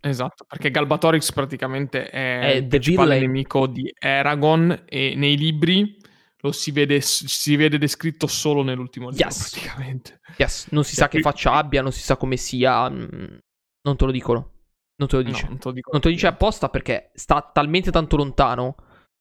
[0.00, 5.98] Esatto, perché Galbatorix praticamente è, è il principale nemico di Aragon e nei libri
[6.40, 9.50] lo si vede, si vede descritto solo nell'ultimo libro, yes.
[9.50, 10.20] praticamente.
[10.36, 12.88] Yes, non si sa che faccia abbia, non si sa come sia...
[12.88, 13.36] Mm,
[13.82, 14.52] non te lo dicono.
[14.96, 15.42] Non te lo dice.
[15.42, 18.76] No, non, te lo, non te lo dice apposta perché sta talmente tanto lontano.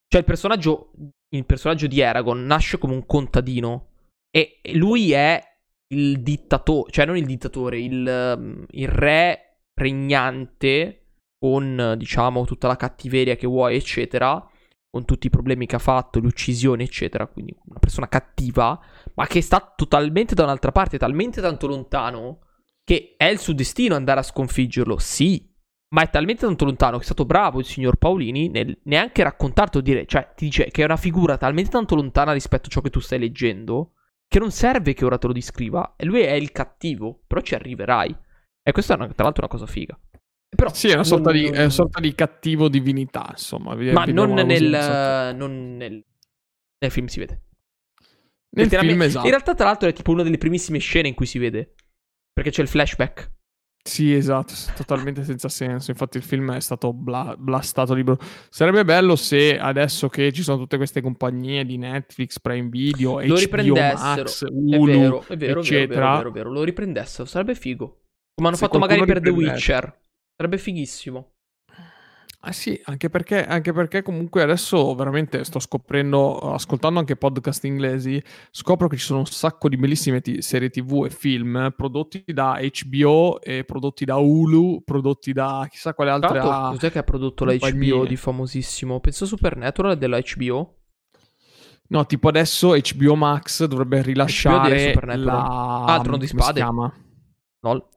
[0.07, 0.91] Cioè il personaggio
[1.29, 3.89] il personaggio di Aragorn nasce come un contadino
[4.29, 5.41] e lui è
[5.89, 11.03] il dittatore, cioè non il dittatore, il, um, il re regnante
[11.39, 14.43] con, diciamo, tutta la cattiveria che vuoi, eccetera,
[14.89, 18.79] con tutti i problemi che ha fatto, le uccisioni, eccetera, quindi una persona cattiva,
[19.13, 22.39] ma che sta totalmente da un'altra parte, talmente tanto lontano,
[22.83, 25.47] che è il suo destino andare a sconfiggerlo, sì,
[25.89, 29.77] ma è talmente tanto lontano che è stato bravo il signor Paolini nel neanche raccontarti
[29.77, 32.81] o dire, cioè ti dice che è una figura talmente tanto lontana rispetto a ciò
[32.81, 33.93] che tu stai leggendo,
[34.27, 37.55] che non serve che ora te lo descriva, e lui è il cattivo, però ci
[37.55, 38.15] arriverai.
[38.61, 39.97] E questa è una, tra l'altro una cosa figa.
[40.49, 43.75] Però, sì, è una, sorta non, di, è una sorta di cattivo divinità, insomma.
[43.75, 46.05] Ma non nel, non nel,
[46.79, 47.43] nel film si vede.
[48.55, 49.25] Nel film, esatto.
[49.25, 51.75] In realtà, tra l'altro, è tipo una delle primissime scene in cui si vede.
[52.33, 53.31] Perché c'è il flashback.
[53.87, 55.91] Sì, esatto, totalmente senza senso.
[55.91, 58.19] Infatti il film è stato bla- blastato libero.
[58.49, 63.35] Sarebbe bello se adesso che ci sono tutte queste compagnie di Netflix, Prime Video, lo
[63.35, 66.13] HBO Max, Hulu, è vero, è vero, eccetera.
[66.13, 68.01] È vero, è vero, lo riprendessero, sarebbe figo.
[68.35, 69.99] Come hanno se fatto magari per The Witcher.
[70.35, 71.36] Sarebbe fighissimo.
[72.41, 78.23] Ah sì, anche perché, anche perché, comunque adesso veramente sto scoprendo, ascoltando anche podcast inglesi,
[78.51, 82.59] scopro che ci sono un sacco di bellissime t- serie tv e film prodotti da
[82.61, 86.29] HBO e prodotti da Hulu, prodotti da chissà quale altra...
[86.29, 88.99] Tra cos'è che ha prodotto la HBO di famosissimo?
[88.99, 90.75] Penso Supernatural della HBO?
[91.89, 95.85] No, tipo adesso HBO Max dovrebbe rilasciare la...
[95.85, 96.45] Ah, Trono di Spade.
[96.45, 96.93] si chiama?
[97.61, 97.89] No.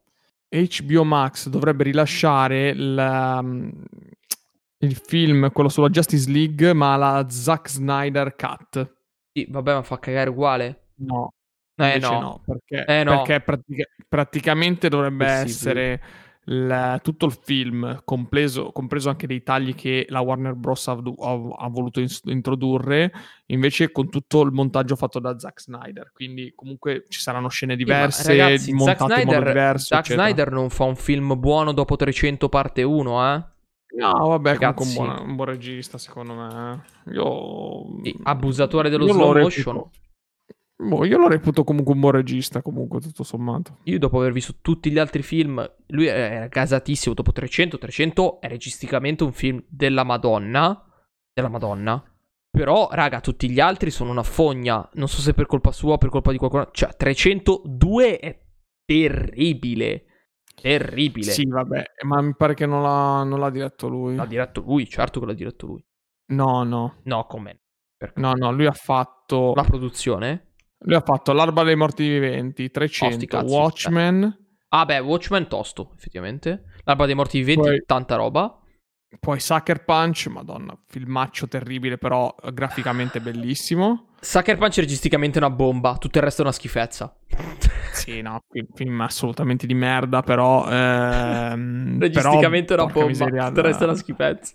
[0.48, 3.74] HBO Max dovrebbe rilasciare il,
[4.82, 8.94] il film, quello sulla Justice League, ma la Zack Snyder Cut.
[9.32, 10.88] Sì, vabbè, ma fa cagare uguale.
[10.96, 11.32] No.
[11.76, 12.20] Eh no.
[12.20, 12.42] no.
[12.44, 13.22] perché, eh no.
[13.22, 16.02] perché pratica- praticamente dovrebbe essere
[16.44, 20.88] il, tutto il film, compreso, compreso, anche dei tagli che la Warner Bros.
[20.88, 23.12] ha, ha, ha voluto in, introdurre,
[23.46, 26.10] invece con tutto il montaggio fatto da Zack Snyder.
[26.12, 29.94] Quindi comunque ci saranno scene diverse, sì, ragazzi, montate Zack Snyder, diverso.
[29.94, 30.12] Zack.
[30.12, 33.44] Snyder non fa un film buono dopo 300 parte 1, eh?
[33.96, 36.84] No, vabbè, comunque un buon, un buon regista, secondo me.
[37.12, 38.02] Io...
[38.02, 39.90] Sì, abusatore dello slow motion.
[40.76, 43.78] Boh, io lo reputo comunque un buon regista, comunque, tutto sommato.
[43.84, 48.48] Io dopo aver visto tutti gli altri film, lui era gasatissimo, dopo 300, 300 è
[48.48, 50.82] registicamente un film della Madonna,
[51.32, 52.02] della Madonna.
[52.50, 54.88] Però, raga, tutti gli altri sono una fogna.
[54.94, 56.70] Non so se per colpa sua o per colpa di qualcuno.
[56.72, 58.40] Cioè, 302 è
[58.84, 60.04] terribile.
[60.60, 61.30] Terribile.
[61.30, 64.14] Sì, vabbè, ma mi pare che non l'ha, non l'ha diretto lui.
[64.14, 65.84] L'ha diretto lui, certo che l'ha diretto lui.
[66.26, 67.00] No, no.
[67.04, 67.60] No, come?
[68.14, 69.52] No, no, lui ha fatto...
[69.54, 70.52] La produzione?
[70.78, 74.20] Lui ha fatto L'Arba dei Morti Viventi, 300, cazzi, Watchmen...
[74.22, 74.48] Cioè.
[74.72, 76.64] Ah beh, Watchmen tosto, effettivamente.
[76.84, 78.59] L'Arba dei Morti Viventi, poi, tanta roba.
[79.18, 84.14] Poi Sucker Punch, madonna, filmaccio terribile, però graficamente bellissimo.
[84.20, 87.16] Sucker Punch è registicamente una bomba, tutto il resto è una schifezza.
[87.92, 88.40] Sì, no,
[88.74, 90.70] film assolutamente di merda, però...
[90.70, 94.54] Ehm, registicamente però, una bomba, miseria, tutto il resto è una schifezza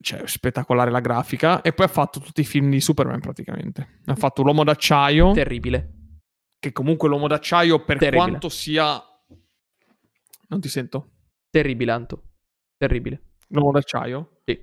[0.00, 1.62] cioè, spettacolare la grafica.
[1.62, 4.00] E poi ha fatto tutti i film di Superman praticamente.
[4.06, 5.32] Ha fatto L'uomo d'acciaio.
[5.32, 5.94] Terribile.
[6.58, 8.28] Che comunque l'uomo d'acciaio, per Terribile.
[8.28, 9.02] quanto sia.
[10.48, 11.12] Non ti sento.
[11.50, 12.22] Terribile, Anto.
[12.76, 13.29] Terribile.
[13.52, 14.40] L'uomo d'acciaio?
[14.44, 14.58] Sì.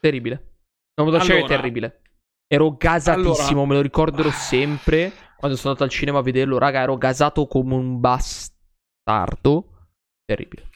[0.00, 0.54] Terribile.
[0.94, 1.54] L'uomo d'acciaio allora...
[1.54, 2.02] è terribile.
[2.46, 3.66] Ero gasatissimo, allora...
[3.66, 5.12] me lo ricorderò sempre.
[5.36, 9.88] Quando sono andato al cinema a vederlo, raga, ero gasato come un bastardo.
[10.24, 10.68] Terribile.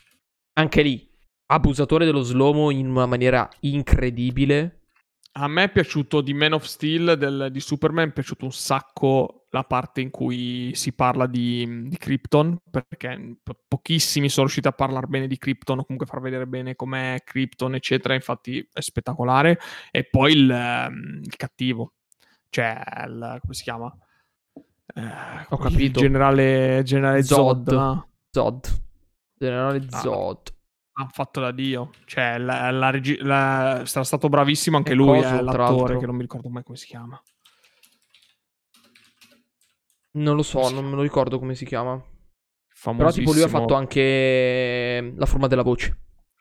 [0.54, 1.10] Anche lì,
[1.46, 4.83] abusatore dello slow in una maniera incredibile.
[5.36, 9.46] A me è piaciuto di Man of Steel del, di Superman, è piaciuto un sacco
[9.50, 14.72] la parte in cui si parla di, di Krypton, perché po- pochissimi sono riusciti a
[14.72, 19.58] parlare bene di Krypton, o comunque far vedere bene com'è Krypton, eccetera, infatti è spettacolare.
[19.90, 21.94] E poi il, ehm, il cattivo,
[22.48, 23.92] cioè, il, come si chiama?
[24.52, 25.98] Eh, Ho capito.
[25.98, 27.70] Il generale, generale Zod.
[27.70, 28.06] Zod.
[28.30, 28.82] Zod.
[29.36, 30.53] Generale ah, Zod
[30.96, 31.90] ha fatto da Dio.
[32.04, 33.82] Cioè, la, la regi- la...
[33.84, 36.76] sarà stato bravissimo anche e lui, coso, eh, l'attore, che non mi ricordo mai come
[36.76, 37.20] si chiama.
[40.12, 42.00] Non lo so, non me lo ricordo come si chiama.
[42.82, 45.98] Però tipo lui ha fatto anche la forma della voce.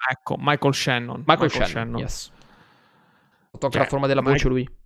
[0.10, 1.24] Ecco, Michael Shannon.
[1.26, 2.32] Michael, Shannon, yes.
[2.34, 4.82] Ha fatto anche cioè, la forma della voce lui.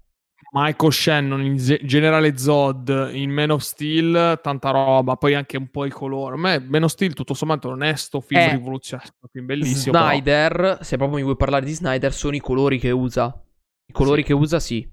[0.51, 5.69] Michael Shannon, in Z- Generale Zod, in Man of Steel, tanta roba, poi anche un
[5.69, 6.35] po' i colori.
[6.35, 9.97] A me Man of Steel tutto sommato non è sto film eh, rivoluzionario, film bellissimo.
[9.97, 10.83] Snyder, però...
[10.83, 13.43] se proprio mi vuoi parlare di Snyder, sono i colori che usa.
[13.85, 14.27] I colori sì.
[14.27, 14.89] che usa sì,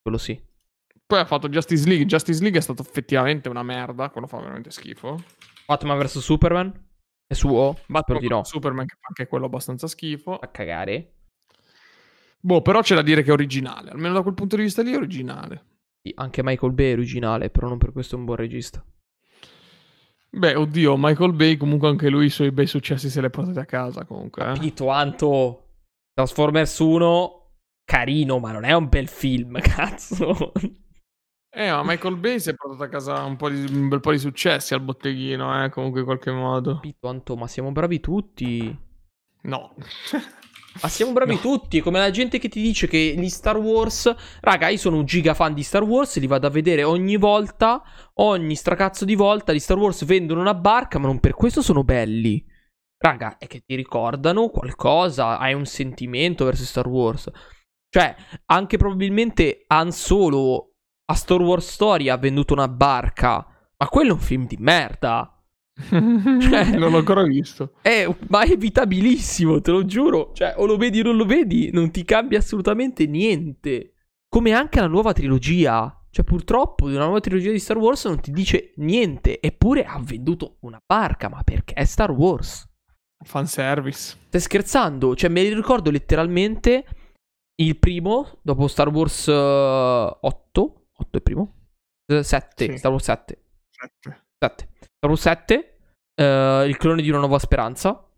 [0.00, 0.40] quello sì.
[1.06, 4.70] Poi ha fatto Justice League, Justice League è stato effettivamente una merda, quello fa veramente
[4.70, 5.22] schifo.
[5.66, 6.72] Batman vs Superman?
[7.26, 7.78] È suo?
[7.86, 8.44] Batman vs no.
[8.44, 10.36] Superman che fa anche quello abbastanza schifo.
[10.36, 11.13] A cagare.
[12.44, 13.88] Boh, però c'è da dire che è originale.
[13.88, 15.64] Almeno da quel punto di vista lì è originale.
[16.16, 18.84] Anche Michael Bay è originale, però non per questo è un buon regista.
[20.28, 23.58] Beh, oddio, Michael Bay comunque anche lui i suoi bei successi se li ha portati
[23.58, 24.42] a casa comunque.
[24.42, 24.52] Eh.
[24.52, 25.60] Capito, Anto.
[26.12, 27.50] Transformers 1
[27.82, 30.52] carino, ma non è un bel film, cazzo.
[31.48, 34.18] Eh, ma Michael Bay si è portato a casa un, di, un bel po' di
[34.18, 36.74] successi al botteghino, eh, comunque in qualche modo.
[36.74, 38.78] Capito, Anto, ma siamo bravi tutti.
[39.44, 39.74] No.
[40.82, 41.40] Ma siamo bravi No.
[41.40, 44.12] tutti, come la gente che ti dice che gli Star Wars...
[44.40, 47.82] Raga, io sono un giga fan di Star Wars, li vado a vedere ogni volta,
[48.14, 51.84] ogni stracazzo di volta, gli Star Wars vendono una barca, ma non per questo sono
[51.84, 52.44] belli.
[52.98, 57.30] Raga, è che ti ricordano qualcosa, hai un sentimento verso Star Wars.
[57.88, 58.14] Cioè,
[58.46, 60.72] anche probabilmente Han Solo
[61.06, 65.33] a Star Wars Story ha venduto una barca, ma quello è un film di merda.
[65.76, 67.74] Cioè- non l'ho ancora visto.
[67.82, 70.30] È, ma è evitabilissimo, te lo giuro.
[70.32, 73.94] Cioè, o lo vedi o non lo vedi, non ti cambia assolutamente niente.
[74.28, 75.98] Come anche la nuova trilogia.
[76.10, 79.40] Cioè, purtroppo, di una nuova trilogia di Star Wars non ti dice niente.
[79.40, 82.68] Eppure ha venduto una barca, ma perché è Star Wars?
[83.24, 84.16] Fanservice.
[84.28, 85.16] Stai scherzando?
[85.16, 86.84] Cioè, me li ricordo letteralmente
[87.56, 90.20] il primo, dopo Star Wars 8.
[90.22, 91.54] 8 è il primo?
[92.06, 92.76] 7, Sì.
[92.78, 93.42] Star Wars 7.
[93.70, 94.26] Sette.
[94.38, 94.68] 7.
[95.12, 95.76] 7,
[96.14, 98.08] eh, il clone di una nuova speranza.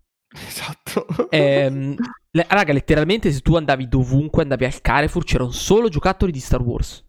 [0.46, 1.29] Esatto.
[1.31, 1.96] Ehm,
[2.31, 6.62] le- raga, letteralmente se tu andavi dovunque, andavi al Carrefour, c'erano solo giocattoli di Star
[6.62, 7.05] Wars.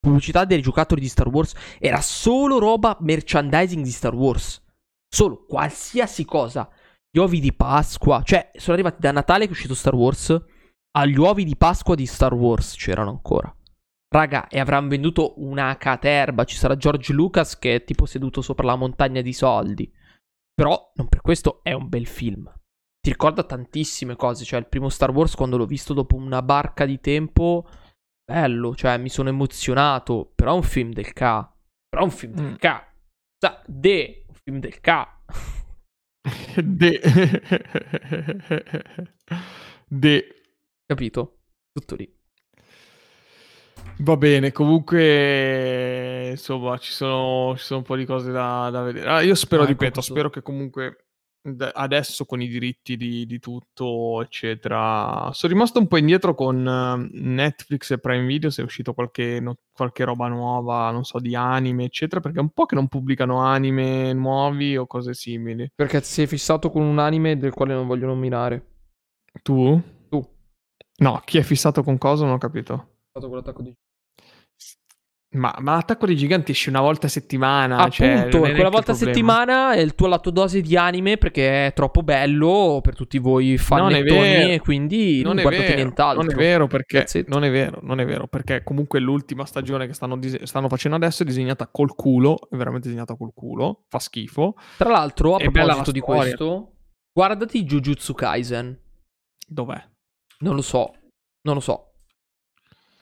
[0.00, 1.54] Pubblicità dei giocattoli di Star Wars.
[1.78, 4.62] Era solo roba merchandising di Star Wars.
[5.08, 6.68] Solo qualsiasi cosa.
[7.10, 8.22] Gli uovi di Pasqua.
[8.22, 10.36] Cioè, sono arrivati da Natale che è uscito Star Wars.
[10.96, 13.52] Agli uovi di Pasqua di Star Wars c'erano ancora.
[14.10, 16.44] Raga, e avranno venduto una caterba.
[16.44, 19.90] Ci sarà George Lucas che è tipo seduto sopra la montagna di soldi.
[20.54, 22.50] Però, non per questo, è un bel film.
[23.00, 24.44] Ti ricorda tantissime cose.
[24.44, 27.68] Cioè, il primo Star Wars, quando l'ho visto dopo una barca di tempo,
[28.24, 28.74] bello.
[28.74, 30.32] Cioè, mi sono emozionato.
[30.34, 31.54] Però è un film del ca.
[31.88, 32.54] Però è un film del Mm.
[32.56, 32.92] ca.
[33.38, 35.22] Sa, de, un film del ca.
[36.56, 37.00] De.
[39.88, 40.42] De.
[40.86, 41.38] Capito?
[41.72, 42.17] Tutto lì.
[44.00, 49.08] Va bene, comunque, insomma, ci sono, ci sono un po' di cose da, da vedere.
[49.08, 51.04] Ah, io spero, Ah, ripeto, questo- spero che comunque
[51.74, 57.08] adesso con i diritti di, di tutto, eccetera, sono rimasto un po' indietro con eh,
[57.20, 61.34] Netflix e Prime Video, se è uscito qualche, no- qualche roba nuova, non so, di
[61.34, 65.70] anime, eccetera, perché è un po' che non pubblicano anime nuovi o cose simili.
[65.74, 68.66] Perché sei fissato con un anime del quale non voglio nominare.
[69.42, 69.80] Tu?
[70.08, 70.24] Tu.
[70.98, 72.92] No, chi è fissato con cosa non ho capito.
[73.12, 73.74] Fatto quell'attacco di
[75.36, 77.88] Ma, ma l'attacco dei giganti esce una volta a settimana.
[77.90, 80.74] cioè, Appunto, non è e quella volta a settimana è il tuo lato dose di
[80.74, 83.58] anime perché è troppo bello per tutti voi
[84.02, 84.52] vero.
[84.52, 86.22] e quindi non, non è, guardate vero, nient'altro.
[86.22, 89.92] non è vero perché non è vero, non è vero perché comunque l'ultima stagione che
[89.92, 93.98] stanno, dise- stanno facendo adesso è disegnata col culo, è veramente disegnata col culo, fa
[93.98, 94.54] schifo.
[94.78, 96.72] Tra l'altro, a È proposito la di questo,
[97.12, 98.80] guardati Jujutsu Kaisen.
[99.46, 99.82] Dov'è?
[100.38, 100.94] Non lo so,
[101.42, 101.87] non lo so.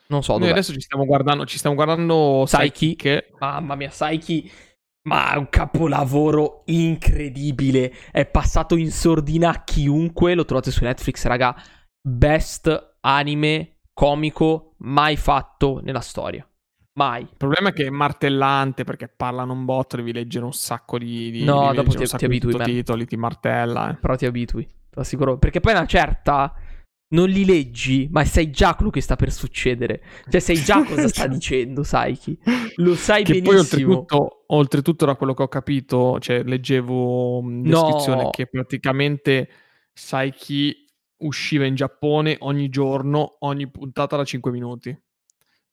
[0.09, 0.53] Non so Noi dov'è.
[0.53, 2.97] adesso ci stiamo guardando, ci stiamo guardando Saiki.
[2.97, 4.51] che Mamma mia, Saiki.
[5.07, 7.93] Ma è un capolavoro incredibile.
[8.11, 10.35] È passato in sordina a chiunque.
[10.35, 11.55] Lo trovate su Netflix, raga.
[12.01, 16.47] Best anime comico mai fatto nella storia.
[16.95, 17.21] Mai.
[17.23, 21.31] il problema è che è martellante perché parlano un botto, devi leggere un sacco di,
[21.31, 22.61] di No, dopo ti- ti di abitui, man.
[22.63, 23.91] sottotitoli, ti martella.
[23.91, 23.95] eh.
[23.97, 24.67] Però ti abitui.
[24.93, 25.37] Lo assicuro.
[25.37, 26.55] Perché poi una certa.
[27.09, 30.03] Non li leggi, ma sai già quello che sta per succedere.
[30.29, 32.37] Cioè, sai già cosa sta dicendo, Saiki.
[32.77, 33.53] Lo sai che benissimo.
[33.53, 37.83] poi oltretutto, oltretutto da quello che ho capito, cioè leggevo in No.
[37.85, 39.49] descrizione che praticamente
[39.93, 40.85] Saiki
[41.19, 44.97] usciva in Giappone ogni giorno, ogni puntata da 5 minuti.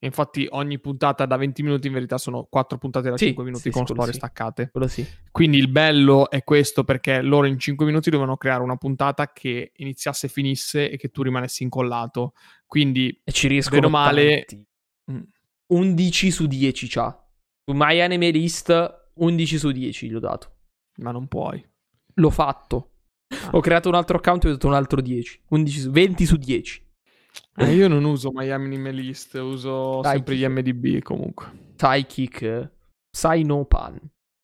[0.05, 3.63] Infatti ogni puntata da 20 minuti in verità sono 4 puntate da Sì, 5 minuti
[3.63, 4.17] sì, con storie sì.
[4.17, 4.69] staccate.
[4.71, 5.05] Quello sì.
[5.31, 9.71] Quindi il bello è questo perché loro in 5 minuti dovevano creare una puntata che
[9.75, 12.33] iniziasse e finisse e che tu rimanessi incollato.
[12.65, 14.45] Quindi E ci riescono male-.
[15.11, 15.21] Mm.
[15.67, 17.25] 11 su 10 c'ha.
[17.65, 20.51] Su My Anime List 11 su 10 gli ho dato.
[20.97, 21.63] ma non puoi.
[22.15, 22.91] L'ho fatto.
[23.27, 23.49] Ah.
[23.53, 25.43] Ho creato un altro account e ho dato un altro 10.
[25.49, 26.82] 11 su 20 su 10.
[27.55, 31.71] Eh, io non uso Miami Anime List, uso Dai, sempre gli MDB comunque.
[31.75, 32.71] Psychic
[33.15, 33.99] Sai no Pan.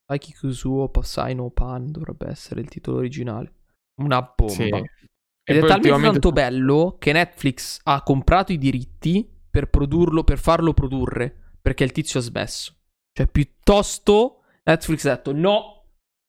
[0.05, 3.53] Psychic Suo Sai no Pan dovrebbe essere il titolo originale.
[4.01, 4.53] Una bomba.
[4.53, 4.63] Sì.
[4.63, 10.37] Ed è talmente ultimamente- tanto bello che Netflix ha comprato i diritti per produrlo, per
[10.37, 12.75] farlo produrre, perché il tizio ha smesso.
[13.11, 15.85] Cioè, piuttosto Netflix ha detto no,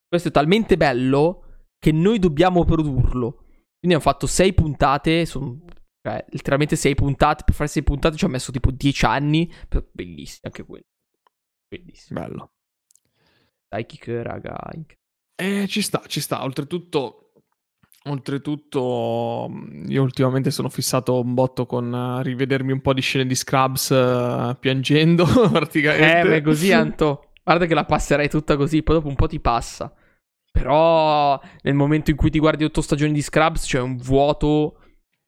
[0.08, 1.44] questo è talmente bello
[1.78, 3.44] che noi dobbiamo produrlo.
[3.78, 5.60] Quindi hanno fatto sei puntate, sono
[6.02, 9.84] cioè, letteralmente sei puntate, per fare sei puntate ci ha messo tipo dieci anni, però
[9.92, 10.84] bellissimo anche quello.
[11.68, 12.20] Bellissimo.
[12.20, 12.52] Bello.
[13.68, 14.58] Dai, kick, raga.
[15.36, 16.42] Eh, ci sta, ci sta.
[16.42, 17.20] Oltretutto,
[18.04, 19.50] Oltretutto,
[19.88, 23.90] io ultimamente sono fissato un botto con uh, rivedermi un po' di scene di Scrubs
[23.90, 26.20] uh, piangendo praticamente.
[26.20, 27.32] Eh, beh, così Anto.
[27.44, 29.92] Guarda che la passerai tutta così, poi dopo un po' ti passa.
[30.50, 34.78] Però nel momento in cui ti guardi otto stagioni di Scrubs c'è un vuoto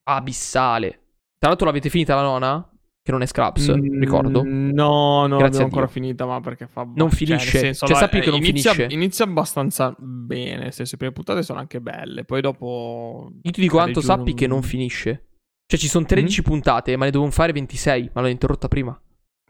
[0.05, 1.01] abissale.
[1.39, 2.73] Tra l'altro l'avete finita la nona?
[3.05, 4.45] Che non è Scraps, mm, ricordo.
[4.45, 6.85] No, no, non ancora finita, ma perché fa...
[6.85, 7.59] Non cioè, finisce.
[7.59, 8.95] Senso, cioè, sappi che non inizia, finisce.
[8.95, 13.33] Inizia abbastanza bene, nel senso, le prime puntate sono anche belle, poi dopo...
[13.43, 14.35] Io ti dico quanto sappi non...
[14.37, 15.27] che non finisce.
[15.67, 16.49] Cioè, ci sono 13 mm-hmm.
[16.49, 18.97] puntate, ma ne devono fare 26, ma l'ho interrotta prima.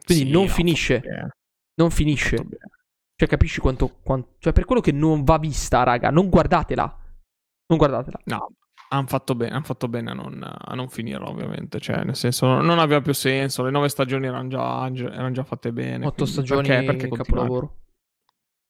[0.02, 1.02] Quindi sì, non finisce.
[1.74, 2.36] Non finisce.
[3.16, 4.36] Cioè, capisci quanto, quanto...
[4.38, 6.84] Cioè, per quello che non va vista, raga, non guardatela.
[7.66, 8.18] Non guardatela.
[8.24, 8.48] No,
[8.92, 11.80] hanno fatto, bene, han fatto bene a non, a non, finirlo, ovviamente.
[11.80, 13.62] Cioè, nel senso, non aveva più senso.
[13.62, 16.06] Le nove stagioni erano già, erano già fatte bene.
[16.06, 17.78] Otto stagioni perché, perché capolavoro.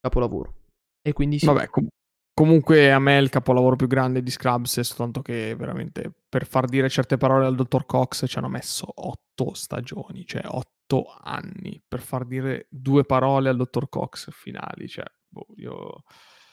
[0.01, 0.55] Capolavoro.
[1.03, 1.47] E quindi sì.
[1.47, 1.89] Vabbè, com-
[2.33, 6.67] comunque a me il capolavoro più grande di Scrubs è soltanto che veramente per far
[6.67, 12.01] dire certe parole al dottor Cox ci hanno messo otto stagioni, cioè otto anni per
[12.01, 14.87] far dire due parole al dottor Cox finali.
[14.87, 16.05] Cioè, boh, io...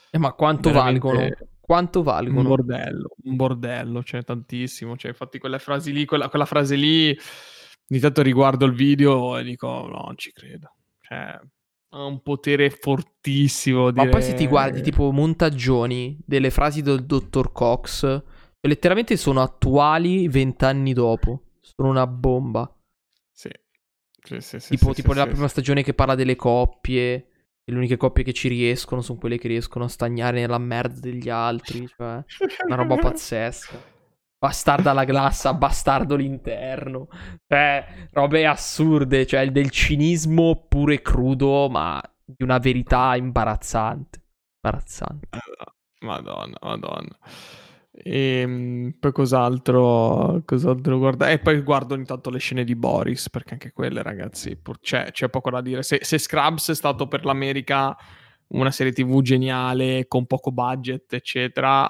[0.09, 1.07] Eh, ma quanto veramente...
[1.07, 1.35] valgono?
[1.69, 2.39] Quanto valgono?
[2.39, 4.97] Un bordello, un bordello, cioè tantissimo.
[4.97, 7.15] Cioè, infatti quelle frasi lì, quella, quella frase lì,
[7.89, 10.73] ogni tanto riguardo il video e dico, no, non ci credo.
[10.99, 11.39] Cioè,
[11.89, 13.83] ha un potere fortissimo.
[13.83, 14.09] Ma dire...
[14.09, 18.23] poi se ti guardi tipo montaggioni delle frasi del dottor Cox,
[18.61, 21.43] letteralmente sono attuali vent'anni dopo.
[21.61, 22.67] Sono una bomba.
[23.31, 23.51] Sì.
[24.23, 27.28] Sì, sì, sì, tipo, sì, tipo nella prima stagione che parla delle coppie.
[27.69, 30.99] E le uniche coppie che ci riescono sono quelle che riescono a stagnare nella merda
[31.01, 31.87] degli altri.
[31.87, 32.23] Cioè,
[32.65, 33.79] una roba pazzesca.
[34.39, 37.09] Bastarda la glassa, bastardo l'interno.
[37.45, 39.27] Cioè, robe assurde.
[39.27, 44.19] Cioè, del cinismo pure crudo, ma di una verità imbarazzante.
[44.63, 45.27] Imbarazzante.
[45.99, 47.19] Madonna, madonna.
[47.91, 51.29] E ehm, poi cos'altro, cos'altro guarda?
[51.29, 54.79] E poi guardo ogni tanto le scene di Boris, perché anche quelle, ragazzi, pur...
[54.79, 55.83] c'è, c'è, poco da dire.
[55.83, 57.95] Se, se, Scrubs è stato per l'America
[58.47, 61.89] una serie TV geniale, con poco budget, eccetera,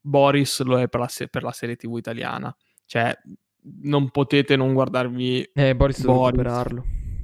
[0.00, 2.54] Boris lo è per la, se- per la serie TV italiana.
[2.84, 3.16] Cioè,
[3.82, 6.42] non potete non guardarvi Eh, Boris, Boris.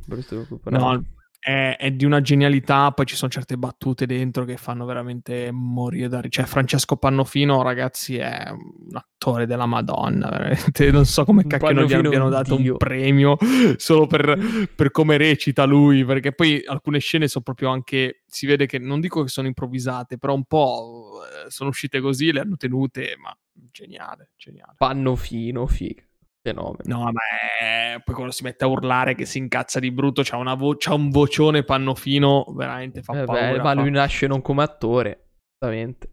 [0.07, 0.47] Boris.
[0.65, 1.05] No,
[1.39, 6.09] è, è, di una genialità, poi ci sono certe battute dentro che fanno veramente morire
[6.09, 6.23] da...
[6.29, 10.91] Cioè Francesco Pannofino, ragazzi, è un attore della Madonna, veramente.
[10.91, 12.73] Non so come cacchio non gli abbiano dato Dio.
[12.73, 13.37] un premio
[13.77, 18.23] solo per, per, come recita lui, perché poi alcune scene sono proprio anche...
[18.27, 22.33] Si vede che, non dico che sono improvvisate, però un po' eh, sono uscite così,
[22.33, 24.75] le hanno tenute, ma geniale, geniale.
[24.77, 26.03] Pannofino, figa
[26.49, 26.83] fenomeno.
[26.85, 27.21] No, ma
[27.61, 28.01] è...
[28.05, 31.11] poi quando si mette a urlare che si incazza di brutto, c'ha, vo- c'ha un
[31.11, 33.53] vocione pannofino, veramente fa eh paura.
[33.53, 36.13] Beh, ma lui nasce non come attore, ovviamente.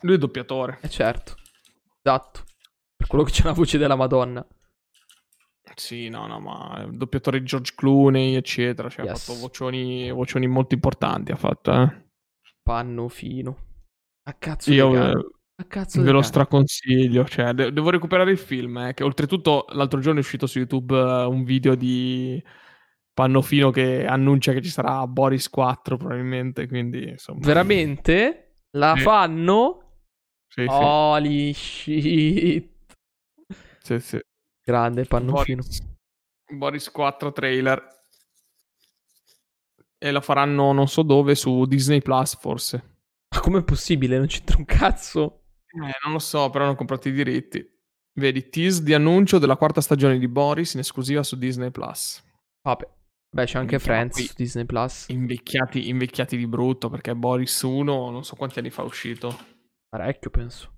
[0.00, 0.78] Lui è doppiatore.
[0.82, 1.34] Eh certo,
[2.02, 2.44] esatto.
[2.96, 4.46] Per quello che c'è la voce della Madonna.
[5.74, 8.90] Sì, no, no, ma il doppiatore di George Clooney, eccetera.
[8.90, 9.12] Cioè, yes.
[9.12, 12.08] ha fatto vocioni, vocioni molto importanti, ha fatto, eh.
[12.62, 13.56] Pannofino.
[14.24, 19.66] A cazzo Io, Ve lo straconsiglio, cioè, de- devo recuperare il film, eh, che oltretutto
[19.70, 22.42] l'altro giorno è uscito su YouTube uh, un video di
[23.12, 27.40] Pannofino che annuncia che ci sarà Boris 4 probabilmente, quindi insomma...
[27.42, 28.62] Veramente?
[28.70, 29.02] La sì.
[29.02, 29.98] fanno?
[30.46, 30.68] Sì, sì.
[30.68, 32.70] Holy shit.
[33.82, 34.20] Sì, sì.
[34.64, 35.62] Grande Pannofino.
[35.62, 35.80] Boris,
[36.56, 37.98] Boris 4 trailer.
[39.98, 42.98] E la faranno non so dove, su Disney Plus forse.
[43.28, 44.16] Ma com'è possibile?
[44.16, 45.39] Non c'entra un cazzo.
[45.72, 47.64] Eh, non lo so, però hanno comprato i diritti.
[48.14, 52.22] Vedi, tease di annuncio della quarta stagione di Boris in esclusiva su Disney Plus.
[52.62, 52.88] Vabbè.
[53.32, 55.06] Beh, c'è anche Friends su Disney Plus.
[55.08, 59.38] Invecchiati, invecchiati di brutto, perché Boris 1 non so quanti anni fa è uscito.
[59.88, 60.74] Parecchio, penso.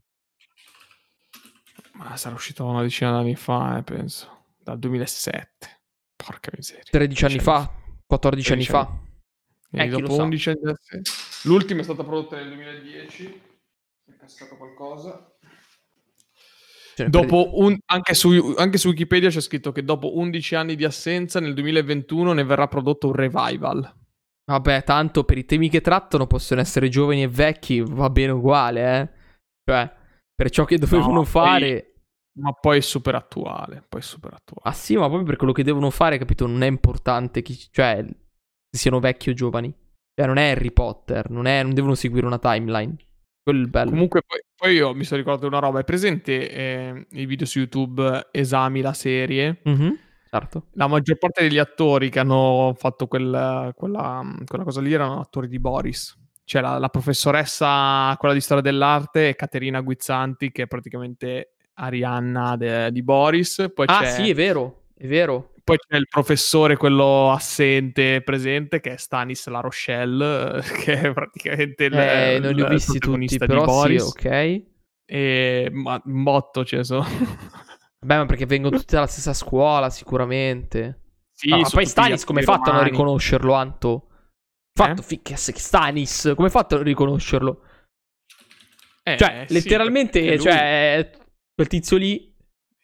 [1.94, 4.44] Ma sarà uscito una decina d'anni fa, eh, penso.
[4.58, 5.80] Dal 2007.
[6.14, 6.84] Porca miseria.
[6.90, 7.70] 13 anni fa?
[8.06, 9.00] 14 anni fa?
[9.70, 10.60] Eh, dopo 11 anni.
[11.44, 13.50] L'ultima è stata prodotta nel 2010
[14.18, 15.32] cascato qualcosa.
[16.94, 20.84] Cioè, dopo un, anche, su, anche, su, Wikipedia c'è scritto che dopo 11 anni di
[20.84, 24.00] assenza nel 2021 ne verrà prodotto un revival.
[24.44, 29.00] Vabbè, tanto per i temi che trattano possono essere giovani e vecchi, va bene uguale,
[29.00, 29.10] eh.
[29.64, 29.90] Cioè,
[30.34, 31.80] per ciò che dovevano no, fare...
[31.80, 31.90] Poi,
[32.34, 34.68] ma poi è super attuale, poi è super attuale.
[34.68, 36.46] Ah sì, ma proprio per quello che devono fare, capito?
[36.46, 37.56] Non è importante chi...
[37.70, 39.72] Cioè, se siano vecchi o giovani.
[40.14, 42.96] Cioè, non è Harry Potter, non, è, non devono seguire una timeline.
[43.42, 43.90] Quello è bello.
[43.90, 45.80] Comunque poi, poi io mi sono ricordato una roba.
[45.80, 49.60] È presente eh, i video su YouTube esami la serie?
[49.68, 49.90] Mm-hmm,
[50.30, 50.66] certo.
[50.74, 55.48] La maggior parte degli attori che hanno fatto quel, quella, quella cosa lì erano attori
[55.48, 56.16] di Boris.
[56.44, 62.92] C'è la, la professoressa, quella di storia dell'arte, Caterina Guizzanti, che è praticamente Arianna de-
[62.92, 63.70] di Boris.
[63.74, 65.51] Poi Ah, c'è, sì, è vero, è vero.
[65.64, 71.84] Poi c'è il professore, quello assente, presente, che è Stanis La Rochelle, che è praticamente
[71.84, 74.10] il, Eh, non li ho visti tutti, però Boris.
[74.10, 74.62] sì, ok.
[75.04, 77.04] E ma, un botto ce ne sono.
[78.04, 81.00] Beh, ma perché vengono tutti dalla stessa scuola, sicuramente.
[81.32, 84.08] sì, No, ma sono poi Stanis, come hai fatto a non riconoscerlo, Anto?
[84.74, 85.04] Fatto, Eh?
[85.04, 87.62] fi- che che Stanis, come hai fatto a non riconoscerlo?
[89.04, 91.10] Eh, Cioè, sì, letteralmente, lui- cioè,
[91.54, 92.34] quel tizio lì...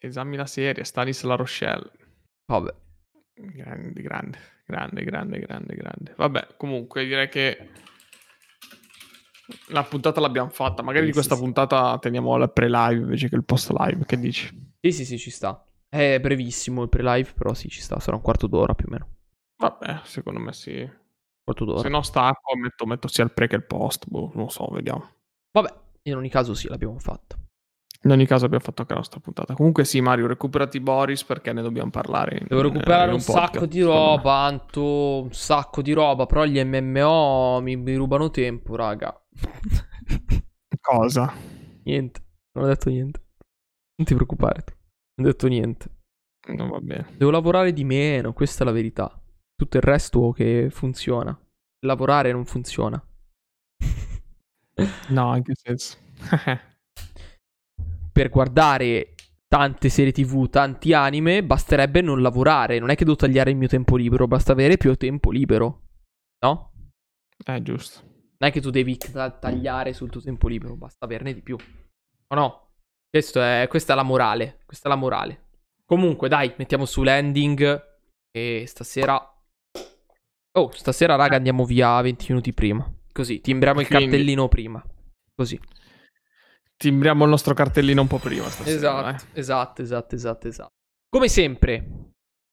[0.01, 1.91] Esami la serie, Stanis La Rochelle.
[2.49, 2.75] Vabbè.
[3.35, 6.15] Grande, grande, grande, grande, grande, grande.
[6.17, 7.69] Vabbè, comunque direi che
[9.69, 10.83] la puntata l'abbiamo fatta.
[10.83, 11.45] Magari Sì, di questa sì, sì.
[11.45, 14.05] puntata teniamo la pre-live invece che il post-live.
[14.07, 14.73] Che dici?
[14.81, 15.63] Sì, sì, sì, ci sta.
[15.89, 18.01] È brevissimo il pre-live, però sì, ci sta.
[18.01, 19.09] Sarà un quarto d'ora più o meno.
[19.59, 20.89] Vabbè, secondo me sì.
[21.45, 21.81] quarto d'ora.
[21.81, 24.09] Se no stacco, metto, metto sia il pre che il post.
[24.09, 25.07] Boh, non so, vediamo.
[25.53, 25.73] Vabbè,
[26.05, 27.48] in ogni caso sì, l'abbiamo fatto.
[28.05, 29.55] In ogni caso abbiamo fatto anche la nostra puntata.
[29.55, 32.39] Comunque sì, Mario, recuperati Boris perché ne dobbiamo parlare.
[32.39, 35.23] in- Devo recuperare in un, podcast, sacco di roba, Anto.
[35.23, 36.27] Un sacco di roba.
[36.27, 39.21] Però gli MMO mi, mi rubano tempo, raga.
[40.81, 41.33] Cosa?
[41.85, 42.23] niente.
[42.53, 43.21] Non ho detto niente.
[43.97, 44.63] Non ti preoccupare.
[44.63, 44.73] tu.
[45.17, 45.91] Non ho detto niente.
[46.55, 47.15] Non va bene.
[47.17, 49.21] Devo lavorare di meno, questa è la verità.
[49.57, 51.37] Tutto il resto che funziona.
[51.85, 53.03] Lavorare non funziona.
[55.09, 55.97] No, in che senso?
[58.19, 59.15] per guardare
[59.47, 62.81] tante serie tv, tanti anime, basterebbe non lavorare.
[62.81, 65.83] Non è che devo tagliare il mio tempo libero, basta avere più tempo libero.
[66.45, 66.73] No?
[67.47, 68.01] eh, giusto.
[68.39, 71.57] Non è che tu devi ta- tagliare sul tuo tempo libero, basta averne di più.
[72.35, 72.71] No?
[73.09, 74.63] Questo è- questa è la morale.
[74.67, 75.51] Questa è la morale.
[75.85, 77.85] Comunque, dai, mettiamo su landing.
[78.33, 79.33] E stasera.
[80.59, 82.93] Oh, stasera, raga, andiamo via 20 minuti prima.
[83.13, 84.85] Così, timbriamo il Quindi- cartellino prima.
[85.37, 85.59] Così.
[86.79, 88.77] Timbriamo il nostro cartellino un po' prima stasera.
[88.77, 89.41] Esatto, eh.
[89.41, 90.69] esatto, esatto, esatto, esatto.
[91.09, 92.13] Come sempre,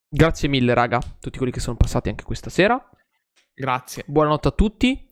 [0.10, 2.84] grazie mille, raga, tutti quelli che sono passati anche questa sera.
[3.54, 4.04] Grazie.
[4.08, 5.08] Buonanotte a tutti.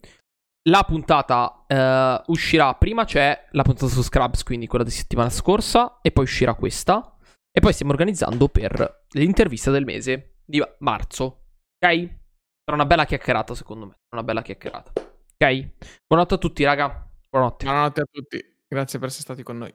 [0.69, 5.99] La puntata eh, uscirà prima, c'è la puntata su Scrubs, quindi quella di settimana scorsa,
[6.01, 7.15] e poi uscirà questa.
[7.51, 11.25] E poi stiamo organizzando per l'intervista del mese di marzo.
[11.77, 11.95] Ok?
[12.65, 13.93] Sarà una bella chiacchierata, secondo me.
[14.11, 14.91] Una bella chiacchierata.
[14.95, 15.69] Ok?
[16.07, 17.07] Buonanotte a tutti, raga.
[17.29, 17.65] Buonanotte.
[17.65, 18.52] Buonanotte a tutti.
[18.73, 19.71] Grazie per essere stati con noi.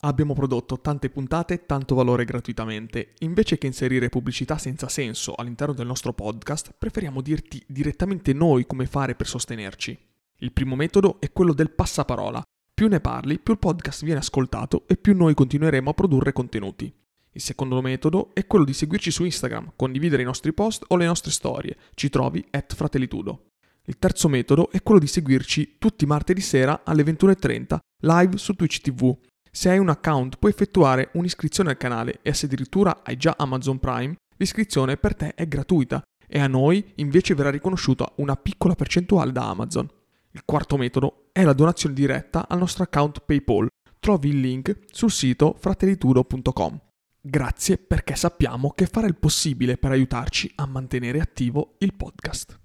[0.00, 3.14] Abbiamo prodotto tante puntate e tanto valore gratuitamente.
[3.20, 8.86] Invece che inserire pubblicità senza senso all'interno del nostro podcast, preferiamo dirti direttamente noi come
[8.86, 9.96] fare per sostenerci.
[10.38, 12.42] Il primo metodo è quello del passaparola.
[12.74, 16.92] Più ne parli, più il podcast viene ascoltato e più noi continueremo a produrre contenuti.
[17.30, 21.06] Il secondo metodo è quello di seguirci su Instagram, condividere i nostri post o le
[21.06, 21.76] nostre storie.
[21.94, 23.51] Ci trovi at fratellitudo.
[23.84, 28.54] Il terzo metodo è quello di seguirci tutti i martedì sera alle 21.30 live su
[28.54, 29.16] Twitch TV.
[29.50, 33.78] Se hai un account puoi effettuare un'iscrizione al canale e se addirittura hai già Amazon
[33.78, 39.32] Prime, l'iscrizione per te è gratuita e a noi invece verrà riconosciuta una piccola percentuale
[39.32, 39.88] da Amazon.
[40.30, 43.66] Il quarto metodo è la donazione diretta al nostro account PayPal.
[43.98, 46.80] Trovi il link sul sito fratellitudo.com.
[47.20, 52.61] Grazie perché sappiamo che fare il possibile per aiutarci a mantenere attivo il podcast.